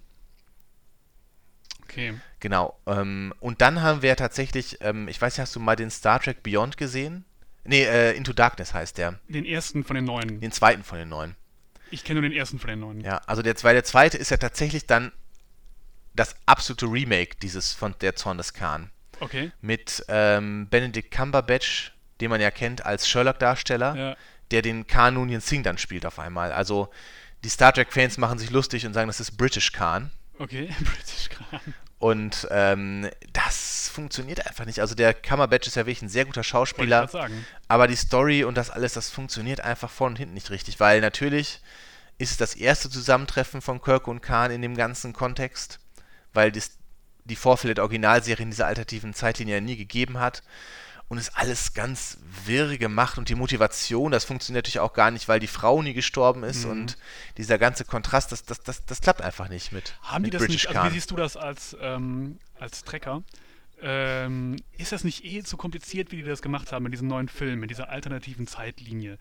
[1.84, 2.14] Okay.
[2.39, 2.80] Genau.
[2.86, 6.22] Ähm, und dann haben wir tatsächlich, ähm, ich weiß nicht, hast du mal den Star
[6.22, 7.26] Trek Beyond gesehen?
[7.66, 9.20] Nee, äh, Into Darkness heißt der.
[9.28, 10.39] Den ersten von den neuen.
[10.39, 11.36] Den zweiten von den neuen.
[11.92, 13.02] Ich kenne nur den ersten von den neuen.
[13.02, 15.12] Ja, also der, zwei, der zweite ist ja tatsächlich dann
[16.14, 18.89] das absolute Remake dieses von der Zorn des Khan.
[19.20, 19.52] Okay.
[19.62, 24.15] Mit ähm, Benedict Cumberbatch, den man ja kennt als Sherlock-Darsteller, Ja.
[24.51, 26.51] der den Khan Noonien Singh dann spielt auf einmal.
[26.51, 26.89] Also
[27.43, 30.11] die Star Trek-Fans machen sich lustig und sagen, das ist British Khan.
[30.38, 30.69] Okay.
[30.80, 31.74] British Crown.
[31.99, 34.80] Und ähm, das funktioniert einfach nicht.
[34.80, 37.01] Also der Cumberbatch ist ja wirklich ein sehr guter Schauspieler.
[37.67, 40.99] Aber die Story und das alles, das funktioniert einfach vorne und hinten nicht richtig, weil
[41.01, 41.61] natürlich
[42.17, 45.80] ist es das erste Zusammentreffen von Kirk und Khan in dem ganzen Kontext,
[46.34, 46.72] weil das,
[47.26, 50.41] die Vorfälle der Originalserie in dieser alternativen Zeitlinie ja nie gegeben hat
[51.12, 55.28] und ist alles ganz wirr gemacht und die Motivation, das funktioniert natürlich auch gar nicht,
[55.28, 56.72] weil die Frau nie gestorben ist Mhm.
[56.72, 56.97] und
[57.36, 60.45] dieser ganze Kontrast, das, das, das, das klappt einfach nicht mit, Haben mit die das
[60.45, 63.24] British nicht, also wie siehst du das als, ähm, als Trekker?
[63.82, 67.28] Ähm, ist das nicht eh zu kompliziert, wie die das gemacht haben mit diesem neuen
[67.28, 69.18] Film, mit dieser alternativen Zeitlinie?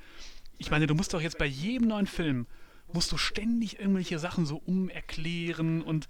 [0.59, 2.47] Ich meine, du musst doch jetzt bei jedem neuen Film,
[2.93, 6.07] musst du ständig irgendwelche Sachen so umerklären und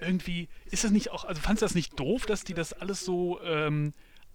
[0.00, 3.04] irgendwie, ist das nicht auch, also fandst du das nicht doof, dass die das alles
[3.04, 3.92] so ähm,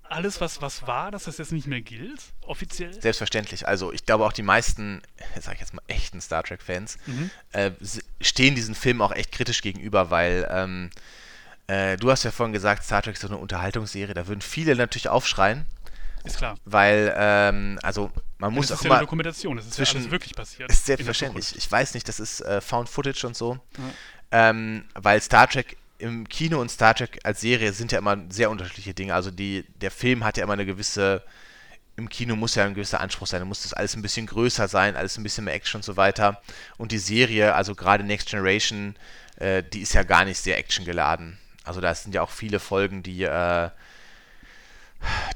[0.10, 2.94] alles, was, was war, dass das jetzt nicht mehr gilt, offiziell?
[3.00, 3.68] Selbstverständlich.
[3.68, 5.02] Also ich glaube auch die meisten,
[5.42, 7.30] sag ich jetzt mal, echten Star Trek-Fans Mhm.
[7.52, 7.72] äh,
[8.22, 10.90] stehen diesen Film auch echt kritisch gegenüber, weil ähm,
[11.68, 14.76] äh, du hast ja vorhin gesagt, Star Trek ist so eine Unterhaltungsserie, da würden viele
[14.76, 15.66] natürlich aufschreien,
[16.24, 16.58] Ist klar.
[16.66, 20.12] weil, ähm, also man muss das auch ist ja eine Dokumentation, das ist zwischen- ja
[20.12, 20.70] wirklich passiert.
[20.72, 23.58] ist selbstverständlich, ich weiß nicht, das ist äh, Found Footage und so,
[24.32, 28.50] ähm, weil Star Trek im Kino und Star Trek als Serie sind ja immer sehr
[28.50, 31.24] unterschiedliche Dinge, also die, der Film hat ja immer eine gewisse
[31.98, 34.68] im Kino muss ja ein gewisser Anspruch sein, da muss das alles ein bisschen größer
[34.68, 36.42] sein, alles ein bisschen mehr Action und so weiter.
[36.78, 38.96] Und die Serie, also gerade Next Generation,
[39.38, 41.38] äh, die ist ja gar nicht sehr actiongeladen.
[41.64, 43.70] Also da sind ja auch viele Folgen, die, äh,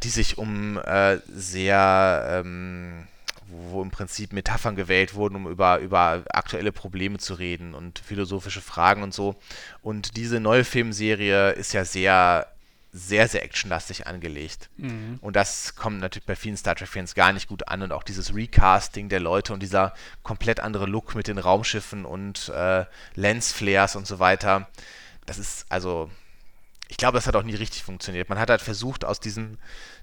[0.04, 3.08] die sich um äh, sehr, ähm,
[3.50, 8.62] wo im Prinzip Metaphern gewählt wurden, um über, über aktuelle Probleme zu reden und philosophische
[8.62, 9.36] Fragen und so.
[9.82, 12.48] Und diese neue Filmserie ist ja sehr,
[12.92, 14.70] sehr, sehr actionlastig angelegt.
[14.78, 15.20] Mhm.
[15.22, 17.82] Und das kommt natürlich bei vielen Star Trek-Fans gar nicht gut an.
[17.82, 19.94] Und auch dieses Recasting der Leute und dieser
[20.24, 22.86] komplett andere Look mit den Raumschiffen und äh,
[23.16, 24.68] Lensflares und so weiter.
[25.26, 26.10] Das ist also.
[26.92, 28.30] Ich glaube, das hat auch nie richtig funktioniert.
[28.30, 29.60] Man hat halt versucht, aus diesen.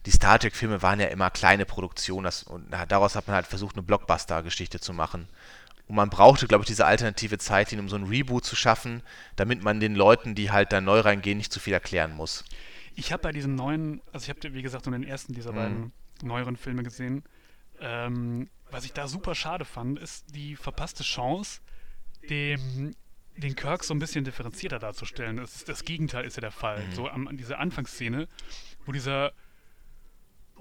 [0.06, 2.24] Die Star Trek-Filme waren ja immer kleine Produktionen.
[2.24, 5.28] Das, und daraus hat man halt versucht, eine Blockbuster-Geschichte zu machen.
[5.88, 9.02] Und man brauchte, glaube ich, diese alternative Zeitlinie, um so ein Reboot zu schaffen,
[9.34, 12.44] damit man den Leuten, die halt da neu reingehen, nicht zu viel erklären muss.
[12.94, 15.56] Ich habe bei diesen neuen, also ich habe, wie gesagt, nur den ersten dieser Mhm.
[15.56, 17.24] beiden neueren Filme gesehen.
[17.80, 21.60] Ähm, was ich da super schade fand, ist die verpasste Chance,
[22.30, 22.94] dem,
[23.36, 25.36] den Kirk so ein bisschen differenzierter darzustellen.
[25.36, 26.84] Das, ist, das Gegenteil ist ja der Fall.
[26.84, 26.92] Mhm.
[26.92, 28.28] So am, diese Anfangsszene,
[28.84, 29.32] wo dieser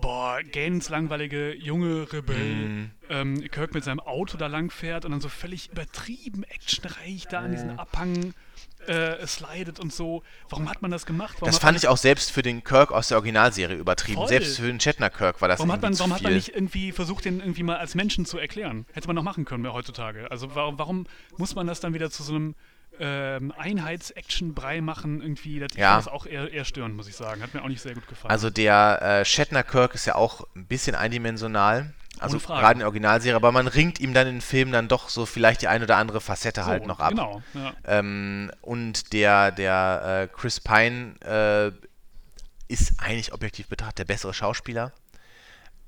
[0.02, 2.92] boah, ganz langweilige junge Rebell Mhm.
[3.10, 7.40] ähm, Kirk mit seinem Auto da lang fährt und dann so völlig übertrieben actionreich da
[7.40, 7.52] an Mhm.
[7.52, 8.34] diesen Abhang
[8.88, 10.22] äh, slidet und so.
[10.50, 11.38] Warum hat man das gemacht?
[11.40, 14.18] Warum Das fand ich auch selbst für den Kirk aus der Originalserie übertrieben.
[14.20, 14.28] Voll.
[14.28, 16.92] Selbst für den Shatner Kirk war das Warum hat, man, warum hat man nicht irgendwie
[16.92, 18.86] versucht, den irgendwie mal als Menschen zu erklären?
[18.94, 20.30] Hätte man noch machen können heutzutage.
[20.30, 22.54] Also warum, warum muss man das dann wieder zu so einem
[23.00, 25.22] ähm, Einheits-Action-Brei machen?
[25.22, 25.98] Irgendwie, das, Ja.
[25.98, 27.42] das auch eher, eher störend, muss ich sagen.
[27.42, 28.32] Hat mir auch nicht sehr gut gefallen.
[28.32, 31.94] Also der äh, Shatner Kirk ist ja auch ein bisschen eindimensional.
[32.18, 35.10] Also gerade in der Originalserie, aber man ringt ihm dann in den Film dann doch
[35.10, 37.10] so vielleicht die ein oder andere Facette so, halt noch ab.
[37.10, 37.74] Genau, ja.
[37.84, 41.72] Ähm, und der, der äh, Chris Pine äh,
[42.74, 44.94] ist eigentlich objektiv betrachtet der bessere Schauspieler,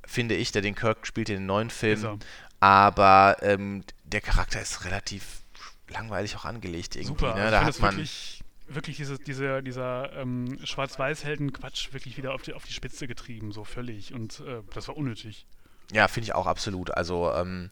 [0.06, 2.04] finde ich, der den Kirk spielt in den neuen Ist Film.
[2.04, 2.18] er.
[2.60, 5.44] Aber ähm, der Charakter ist relativ
[5.90, 7.08] langweilig auch angelegt irgendwie.
[7.08, 7.36] Super.
[7.36, 7.42] Ne?
[7.42, 12.54] Also Da hat man wirklich, wirklich diese, diese, dieser ähm, Schwarz-Weiß-Helden-Quatsch wirklich wieder auf die,
[12.54, 14.14] auf die Spitze getrieben, so völlig.
[14.14, 15.46] Und äh, das war unnötig.
[15.94, 16.92] Ja, finde ich auch absolut.
[16.92, 17.72] Also ähm,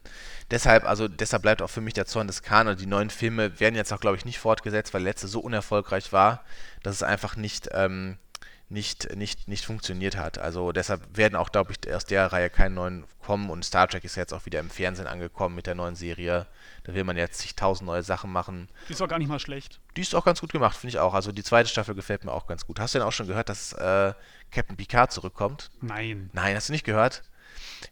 [0.50, 3.60] deshalb, also deshalb bleibt auch für mich der Zorn des Khan und die neuen Filme
[3.60, 6.42] werden jetzt auch, glaube ich, nicht fortgesetzt, weil der letzte so unerfolgreich war,
[6.82, 8.16] dass es einfach nicht, ähm,
[8.68, 10.38] nicht, nicht, nicht funktioniert hat.
[10.38, 14.04] Also deshalb werden auch, glaube ich, aus der Reihe keine neuen kommen und Star Trek
[14.04, 16.46] ist jetzt auch wieder im Fernsehen angekommen mit der neuen Serie.
[16.84, 18.68] Da will man jetzt zigtausend neue Sachen machen.
[18.88, 19.80] Die ist auch gar nicht mal schlecht.
[19.96, 21.14] Die ist auch ganz gut gemacht, finde ich auch.
[21.14, 22.80] Also die zweite Staffel gefällt mir auch ganz gut.
[22.80, 24.14] Hast du denn auch schon gehört, dass äh,
[24.50, 25.70] Captain Picard zurückkommt?
[25.80, 26.30] Nein.
[26.32, 27.22] Nein, hast du nicht gehört?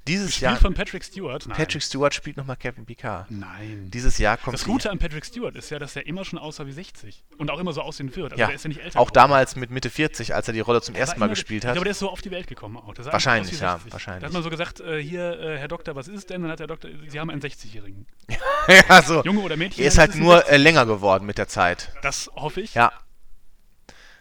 [0.07, 0.61] Dieses Gespielt Jahr.
[0.61, 1.47] von Patrick Stewart?
[1.47, 1.57] Nein.
[1.57, 3.31] Patrick Stewart spielt nochmal Captain Picard.
[3.31, 3.91] Nein.
[3.93, 6.67] Dieses Jahr kommt Das Gute an Patrick Stewart ist ja, dass er immer schon aussah
[6.67, 8.33] wie 60 und auch immer so aussehen wird.
[8.33, 9.15] Also ja, der ist ja nicht älter auch geworden.
[9.15, 11.73] damals mit Mitte 40, als er die Rolle zum ersten Mal gespielt hat.
[11.73, 12.95] glaube, der ist so auf die Seit gekommen auch.
[12.97, 13.93] Wahrscheinlich, ja, aus wie 60.
[13.93, 14.21] wahrscheinlich.
[14.21, 16.43] Da hat man so gesagt, äh, hier, äh, Herr Doktor, was ist denn?
[16.43, 18.07] Dann hat der Doktor, Sie haben einen 60-Jährigen.
[18.89, 19.23] ja, so.
[19.23, 19.83] Junge oder Mädchen?
[19.83, 20.53] Er ist halt ein nur 60.
[20.53, 21.93] äh, länger geworden mit der Zeit.
[22.03, 22.75] Das hoffe ich.
[22.75, 22.93] Ja.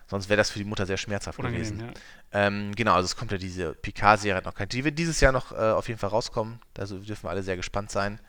[0.07, 1.93] Sonst wäre das für die Mutter sehr schmerzhaft Unangenehm, gewesen.
[2.33, 2.47] ja.
[2.47, 4.67] Ähm, genau, also es kommt ja diese Picard-Serie hat noch keine.
[4.67, 6.59] Die wird dieses Jahr noch äh, auf jeden Fall rauskommen.
[6.73, 8.19] Da so- dürfen wir alle sehr gespannt sein.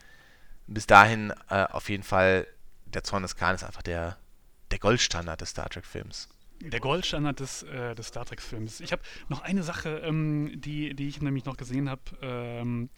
[0.66, 2.47] Bis dahin äh, auf jeden Fall,
[2.87, 4.16] der Zorn des Khan ist einfach der,
[4.70, 6.29] der Goldstandard des Star Trek-Films.
[6.61, 8.81] Der Goldstandard des, äh, des Star Trek-Films.
[8.81, 12.03] Ich habe noch eine Sache, ähm, die, die ich nämlich noch gesehen habe.
[12.22, 12.89] Ähm,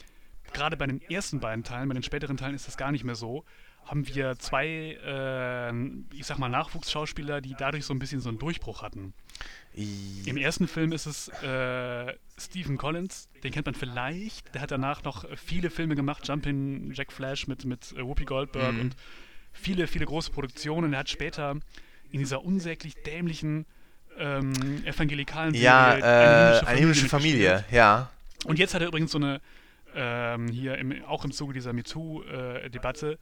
[0.52, 3.16] Gerade bei den ersten beiden Teilen, bei den späteren Teilen ist das gar nicht mehr
[3.16, 3.44] so.
[3.86, 5.72] Haben wir zwei, äh,
[6.14, 9.14] ich sag mal, Nachwuchsschauspieler, die dadurch so ein bisschen so einen Durchbruch hatten.
[10.24, 14.54] Im ersten Film ist es äh, Stephen Collins, den kennt man vielleicht.
[14.54, 18.72] Der hat danach noch viele Filme gemacht, Jumpin' Jack Flash mit, mit äh, Whoopi Goldberg
[18.74, 18.80] Mhm.
[18.80, 18.96] und
[19.52, 20.92] viele, viele große Produktionen.
[20.94, 21.54] Er hat später
[22.10, 23.66] in dieser unsäglich dämlichen
[24.18, 24.52] ähm,
[24.86, 27.10] evangelikalen Ja, Serie äh, eine himmlische mitgespielt.
[27.10, 28.10] Familie, ja.
[28.46, 29.40] Und jetzt hat er übrigens so eine,
[29.94, 33.16] ähm, hier im, auch im Zuge dieser MeToo-Debatte, äh,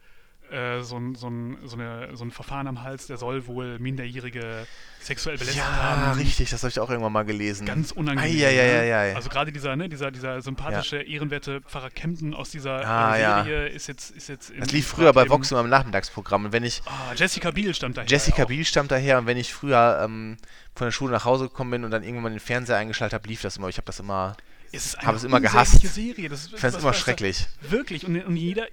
[0.81, 4.67] so, ein, so, ein, so, eine, so ein Verfahren am Hals, der soll wohl Minderjährige
[4.99, 6.19] sexuell belästigt Ja, haben.
[6.19, 7.65] richtig, das habe ich auch irgendwann mal gelesen.
[7.67, 8.31] Ganz unangenehm.
[8.43, 9.09] Eieieiei.
[9.11, 9.15] ne?
[9.15, 13.43] Also gerade dieser, ne, dieser, dieser sympathische, ehrenwerte Pfarrer Kempten aus dieser Ah, äh, ja.
[13.43, 16.45] Serie ist jetzt, ist jetzt das lief früher bei Vox immer im Nachmittagsprogramm.
[16.45, 18.07] Und wenn ich, Ah, Jessica Biel stammt daher.
[18.09, 18.47] Jessica auch.
[18.47, 20.37] Biel stammt daher, und wenn ich früher ähm,
[20.75, 23.41] von der Schule nach Hause gekommen bin und dann irgendwann den Fernseher eingeschaltet habe, lief
[23.41, 23.69] das immer.
[23.69, 24.35] Ich habe das immer,
[24.71, 25.81] Es ist Hab eine es immer gehasst.
[25.81, 26.29] Serie.
[26.29, 27.47] Das, ich fand es immer schrecklich.
[27.61, 28.05] Wirklich.
[28.05, 28.65] Und, und jeder,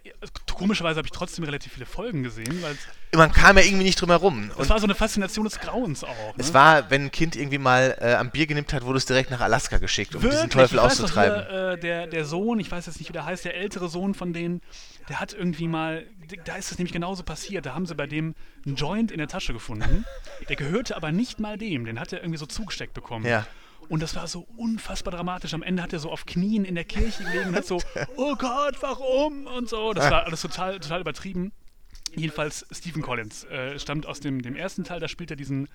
[0.53, 2.77] komischerweise habe ich trotzdem relativ viele Folgen gesehen, weil
[3.15, 4.51] Man kam ja irgendwie nicht drum herum.
[4.59, 6.09] es war so eine Faszination des Grauens auch.
[6.09, 6.35] Ne?
[6.39, 9.31] es war, wenn ein Kind irgendwie mal äh, am Bier genippt hat, wurde es direkt
[9.31, 11.47] nach Alaska geschickt, um diesen Wirklich, Teufel ich weiß auszutreiben.
[11.49, 14.15] Hier, äh, der, der Sohn, ich weiß jetzt nicht, wie der heißt, der ältere Sohn
[14.15, 14.61] von denen,
[15.09, 16.07] der hat irgendwie mal,
[16.45, 17.67] da ist es nämlich genauso passiert.
[17.67, 18.35] Da haben sie bei dem
[18.65, 20.05] einen Joint in der Tasche gefunden.
[20.49, 23.27] Der gehörte aber nicht mal dem, den hat er irgendwie so zugesteckt bekommen.
[23.27, 23.47] Ja.
[23.93, 25.53] Und das war so unfassbar dramatisch.
[25.53, 27.79] Am Ende hat er so auf Knien in der Kirche gelegen und hat so,
[28.17, 29.47] oh Gott, warum?
[29.47, 29.93] Und so.
[29.93, 31.53] Das war alles total, total übertrieben.
[32.17, 35.69] Jedenfalls Stephen Collins äh, stammt aus dem, dem ersten Teil, da spielt er diesen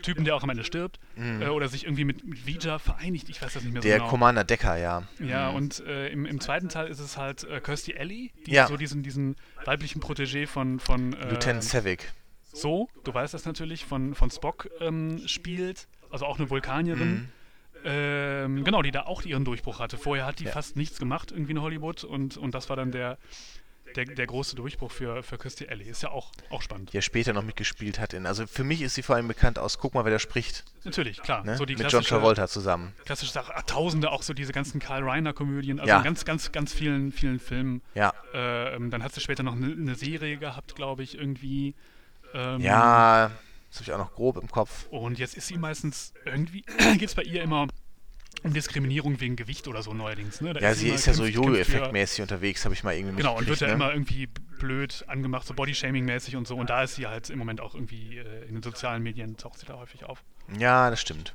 [0.00, 0.98] Typen, der auch am Ende stirbt.
[1.18, 3.28] Äh, oder sich irgendwie mit, mit Vija vereinigt.
[3.28, 3.88] Ich weiß das nicht mehr so.
[3.88, 4.08] Der genau.
[4.08, 5.06] Commander Decker, ja.
[5.18, 8.66] Ja, und äh, im, im zweiten Teil ist es halt äh, Kirstie Alley, die Ja.
[8.66, 12.14] so diesen, diesen weiblichen Protégé von, von äh, Lieutenant Savick.
[12.50, 17.10] so, du weißt das natürlich, von, von Spock ähm, spielt, also auch eine Vulkanierin.
[17.10, 17.28] Mhm.
[17.84, 19.98] Ähm, genau, die da auch ihren Durchbruch hatte.
[19.98, 20.52] Vorher hat die Ja.
[20.52, 23.18] fast nichts gemacht irgendwie in Hollywood und, und das war dann der,
[23.96, 25.84] der, der große Durchbruch für, für Kirstie Alley.
[25.88, 26.92] Ist ja auch, auch spannend.
[26.92, 28.26] Ja später noch mitgespielt hat in.
[28.26, 30.64] Also für mich ist sie vor allem bekannt aus Guck mal, wer da spricht.
[30.84, 31.44] Natürlich, klar.
[31.44, 31.56] Ne?
[31.56, 32.92] So die Mit John Travolta zusammen.
[33.06, 33.54] klassische Sache.
[33.56, 35.98] Ah, Tausende, auch so diese ganzen Karl Reiner-Komödien, also Ja.
[35.98, 37.80] in ganz, ganz, ganz vielen, vielen Filmen.
[37.94, 38.12] Ja.
[38.34, 41.74] Ähm, dann hat sie später noch eine, eine Serie gehabt, glaube ich, irgendwie.
[42.34, 43.30] Ähm, Ja,
[43.68, 44.86] das habe ich auch noch grob im Kopf.
[44.90, 46.62] Und jetzt ist sie meistens irgendwie,
[46.98, 47.68] geht es bei ihr immer
[48.44, 50.40] um Diskriminierung wegen Gewicht oder so neuerdings.
[50.40, 50.52] Ne?
[50.52, 53.46] Da Ja, sie immer ist ja so Jojo-Effekt-mäßig unterwegs, habe ich mal irgendwie Genau, und
[53.46, 53.72] wird ja ne?
[53.72, 56.56] immer irgendwie blöd angemacht, so Bodyshaming-mäßig und so.
[56.56, 59.58] Und da ist sie halt im Moment auch irgendwie äh, in den sozialen Medien, taucht
[59.58, 60.22] sie da häufig auf.
[60.58, 61.34] Ja, das stimmt.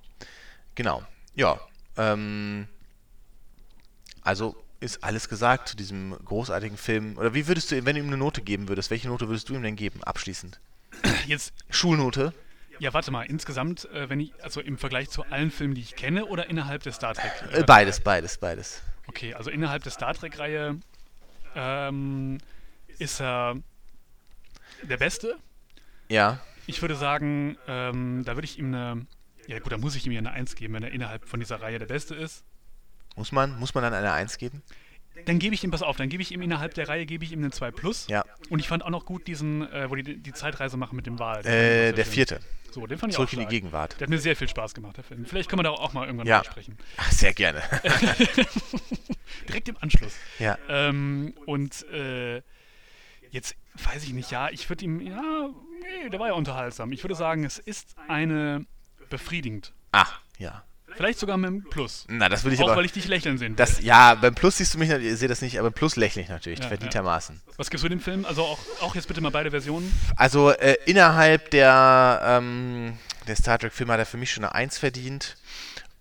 [0.75, 1.03] Genau.
[1.35, 1.59] Ja.
[1.97, 2.67] Ähm,
[4.21, 7.17] also ist alles gesagt zu diesem großartigen Film.
[7.17, 9.55] Oder wie würdest du, wenn du ihm eine Note geben würdest, welche Note würdest du
[9.55, 10.59] ihm denn geben, abschließend?
[11.27, 12.33] Jetzt, Schulnote?
[12.79, 15.95] ja, warte mal, insgesamt, äh, wenn ich, also im Vergleich zu allen Filmen, die ich
[15.95, 17.31] kenne, oder innerhalb der Star Trek?
[17.51, 18.81] Äh, beides, beides, beides.
[19.07, 20.79] Okay, also innerhalb der Star Trek-Reihe
[21.55, 22.39] ähm,
[22.99, 23.55] ist er
[24.81, 25.37] der Beste.
[26.09, 26.39] Ja.
[26.65, 29.05] Ich würde sagen, ähm, da würde ich ihm eine.
[29.47, 31.61] Ja, gut, da muss ich ihm ja eine 1 geben, wenn er innerhalb von dieser
[31.61, 32.45] Reihe der Beste ist.
[33.17, 34.61] Muss man, muss man dann eine 1 geben?
[35.25, 37.31] Dann gebe ich ihm, pass auf, dann gebe ich ihm innerhalb der Reihe, gebe ich
[37.31, 38.07] ihm eine 2 Plus.
[38.07, 38.23] Ja.
[38.49, 41.19] Und ich fand auch noch gut diesen, äh, wo die die Zeitreise machen mit dem
[41.19, 41.39] Wal.
[41.41, 42.39] Auch Äh, der vierte.
[42.71, 43.45] So, den fand ich Zurück auch in die.
[43.45, 43.93] Gegenwart.
[43.99, 45.25] Der hat mir sehr viel Spaß gemacht, der Film.
[45.25, 46.43] Vielleicht können wir da auch mal irgendwann Ja.
[46.43, 46.77] sprechen.
[46.97, 47.61] Ach, sehr gerne.
[49.47, 50.13] Direkt im Anschluss.
[50.39, 50.57] ja.
[50.69, 52.41] Ähm, und äh,
[53.31, 53.55] jetzt
[53.91, 55.49] weiß ich nicht, ja, ich würde ihm, ja,
[55.81, 56.91] nee, der war ja unterhaltsam.
[56.91, 58.65] Ich würde sagen, es ist eine
[59.09, 59.73] befriedigend.
[59.91, 60.07] Ah,
[60.37, 60.63] ja.
[60.95, 62.05] Vielleicht sogar mit einem Plus.
[62.07, 62.77] Na, das will ich Auch aber.
[62.77, 63.55] weil ich dich lächeln sehen will.
[63.57, 66.21] das, ja, beim Plus siehst du mich, ihr seht das nicht, aber im Plus lächle
[66.21, 67.41] ich natürlich, Ja, verdientermaßen.
[67.57, 68.25] Was gibst du dem Film?
[68.25, 69.91] Also auch, auch jetzt bitte mal beide Versionen.
[70.15, 74.77] Also äh, innerhalb der, ähm, der Star Trek-Filme hat er für mich schon eine 1
[74.77, 75.37] verdient.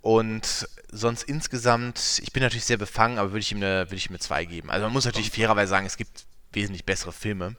[0.01, 4.07] Und sonst insgesamt, ich bin natürlich sehr befangen, aber würde ich ihm eine, würde ich
[4.07, 4.70] ihm eine 2 geben.
[4.70, 7.55] Also man muss natürlich fairerweise sagen, es gibt wesentlich bessere Filme.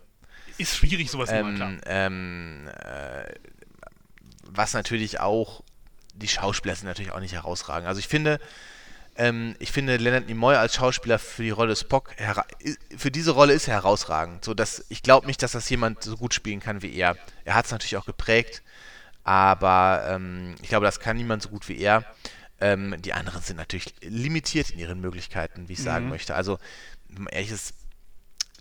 [0.58, 1.72] Ist schwierig, sowas immer, klar.
[1.86, 3.34] Ähm, ähm, äh,
[4.46, 5.64] was natürlich auch,
[6.14, 7.88] die Schauspieler sind natürlich auch nicht herausragend.
[7.88, 8.40] Also ich finde,
[9.16, 12.16] ähm, ich finde Leonard Nimoy als Schauspieler für die Rolle Spock,
[12.98, 14.44] für diese Rolle ist er herausragend.
[14.44, 17.18] So dass, ich glaube nicht, dass das jemand so gut spielen kann wie er.
[17.46, 18.64] Er hat es natürlich auch geprägt,
[19.24, 22.06] aber ähm, ich glaube, das kann niemand so gut wie er.
[22.60, 26.36] Ähm, die anderen sind natürlich limitiert in ihren Möglichkeiten, wie ich sagen möchte.
[26.36, 26.60] Also,
[27.32, 27.74] ehrlich ist,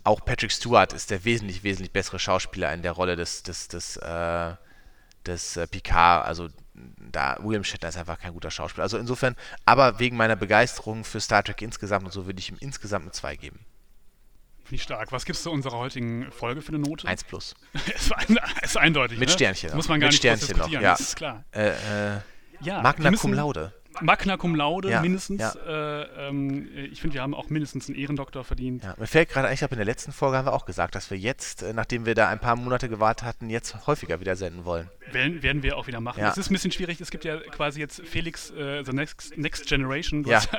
[0.03, 3.97] auch Patrick Stewart ist der wesentlich, wesentlich bessere Schauspieler in der Rolle des, des, des,
[3.97, 4.55] äh,
[5.25, 6.25] des äh, Picard.
[6.25, 6.49] Also
[7.11, 8.83] da William Shatner ist einfach kein guter Schauspieler.
[8.83, 12.57] Also insofern, aber wegen meiner Begeisterung für Star Trek insgesamt und so würde ich ihm
[12.59, 13.59] insgesamt eine 2 geben.
[14.63, 15.11] Finde ich stark.
[15.11, 17.07] Was gibst du unserer heutigen Folge für eine Note?
[17.07, 17.53] 1 plus.
[18.63, 19.19] ist eindeutig.
[19.19, 19.33] Mit ne?
[19.33, 19.75] Sternchen.
[19.75, 20.81] Muss man gar Mit nicht Sternchen noch, ja.
[20.81, 21.43] Das ist klar.
[21.51, 21.69] Äh,
[22.15, 22.19] äh,
[22.61, 23.73] Ja, Magna müssen- cum laude.
[24.01, 25.41] Magna cum laude Ja, mindestens.
[25.41, 25.53] ja.
[26.01, 28.83] Äh, ähm, ich finde, wir haben auch mindestens einen Ehrendoktor verdient.
[28.83, 30.95] Ja, mir fällt gerade ein, ich glaube in der letzten Folge haben wir auch gesagt,
[30.95, 34.35] dass wir jetzt, äh, nachdem wir da ein paar Monate gewartet hatten, jetzt häufiger wieder
[34.35, 34.89] senden wollen.
[35.11, 36.23] Werden, werden wir auch wieder machen.
[36.23, 36.99] Es ist ein bisschen schwierig.
[37.01, 40.23] Es gibt ja quasi jetzt Felix, äh, The Next, Next Generation.
[40.23, 40.49] Du, hast,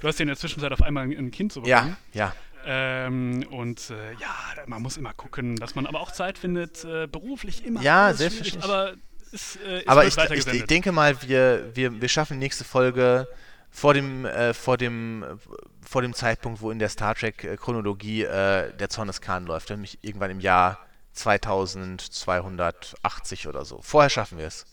[0.00, 1.96] du hast ja in der Zwischenzeit auf einmal ein, Kind zu Ja, bekommen.
[2.12, 2.34] ja.
[2.64, 4.28] Ähm, und äh, ja,
[4.66, 7.82] man muss immer gucken, dass man aber auch Zeit findet, äh, beruflich immer.
[7.82, 8.70] Ja, selbstverständlich.
[8.70, 8.92] Aber
[9.32, 13.26] äh, es Aber ich, ich, ich denke mal, wir, wir, wir schaffen nächste Folge
[13.70, 15.36] vor dem, äh, vor dem, äh,
[15.80, 19.98] vor dem Zeitpunkt, wo in der Star Trek-Chronologie äh, der Zorn des Khan läuft, nämlich
[20.02, 20.78] irgendwann im Jahr
[21.14, 23.80] 2280 oder so.
[23.82, 24.64] Vorher schaffen wir es.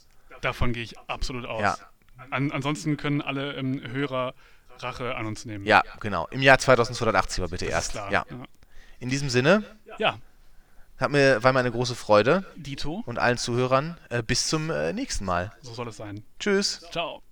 [0.41, 1.61] Davon gehe ich absolut aus.
[1.61, 1.77] Ja.
[2.29, 4.33] An, ansonsten können alle ähm, Hörer
[4.79, 5.65] Rache an uns nehmen.
[5.65, 6.27] Ja, genau.
[6.31, 7.91] Im Jahr 2280 aber bitte ist erst.
[7.91, 8.11] klar.
[8.11, 8.25] Ja.
[8.99, 9.63] In diesem Sinne,
[9.97, 10.17] ja,
[10.99, 14.93] hat mir, war mir eine große Freude Dito, und allen Zuhörern äh, bis zum äh,
[14.93, 15.51] nächsten Mal.
[15.61, 16.23] so soll es sein.
[16.39, 16.85] Tschüss.
[16.91, 17.21] Ciao.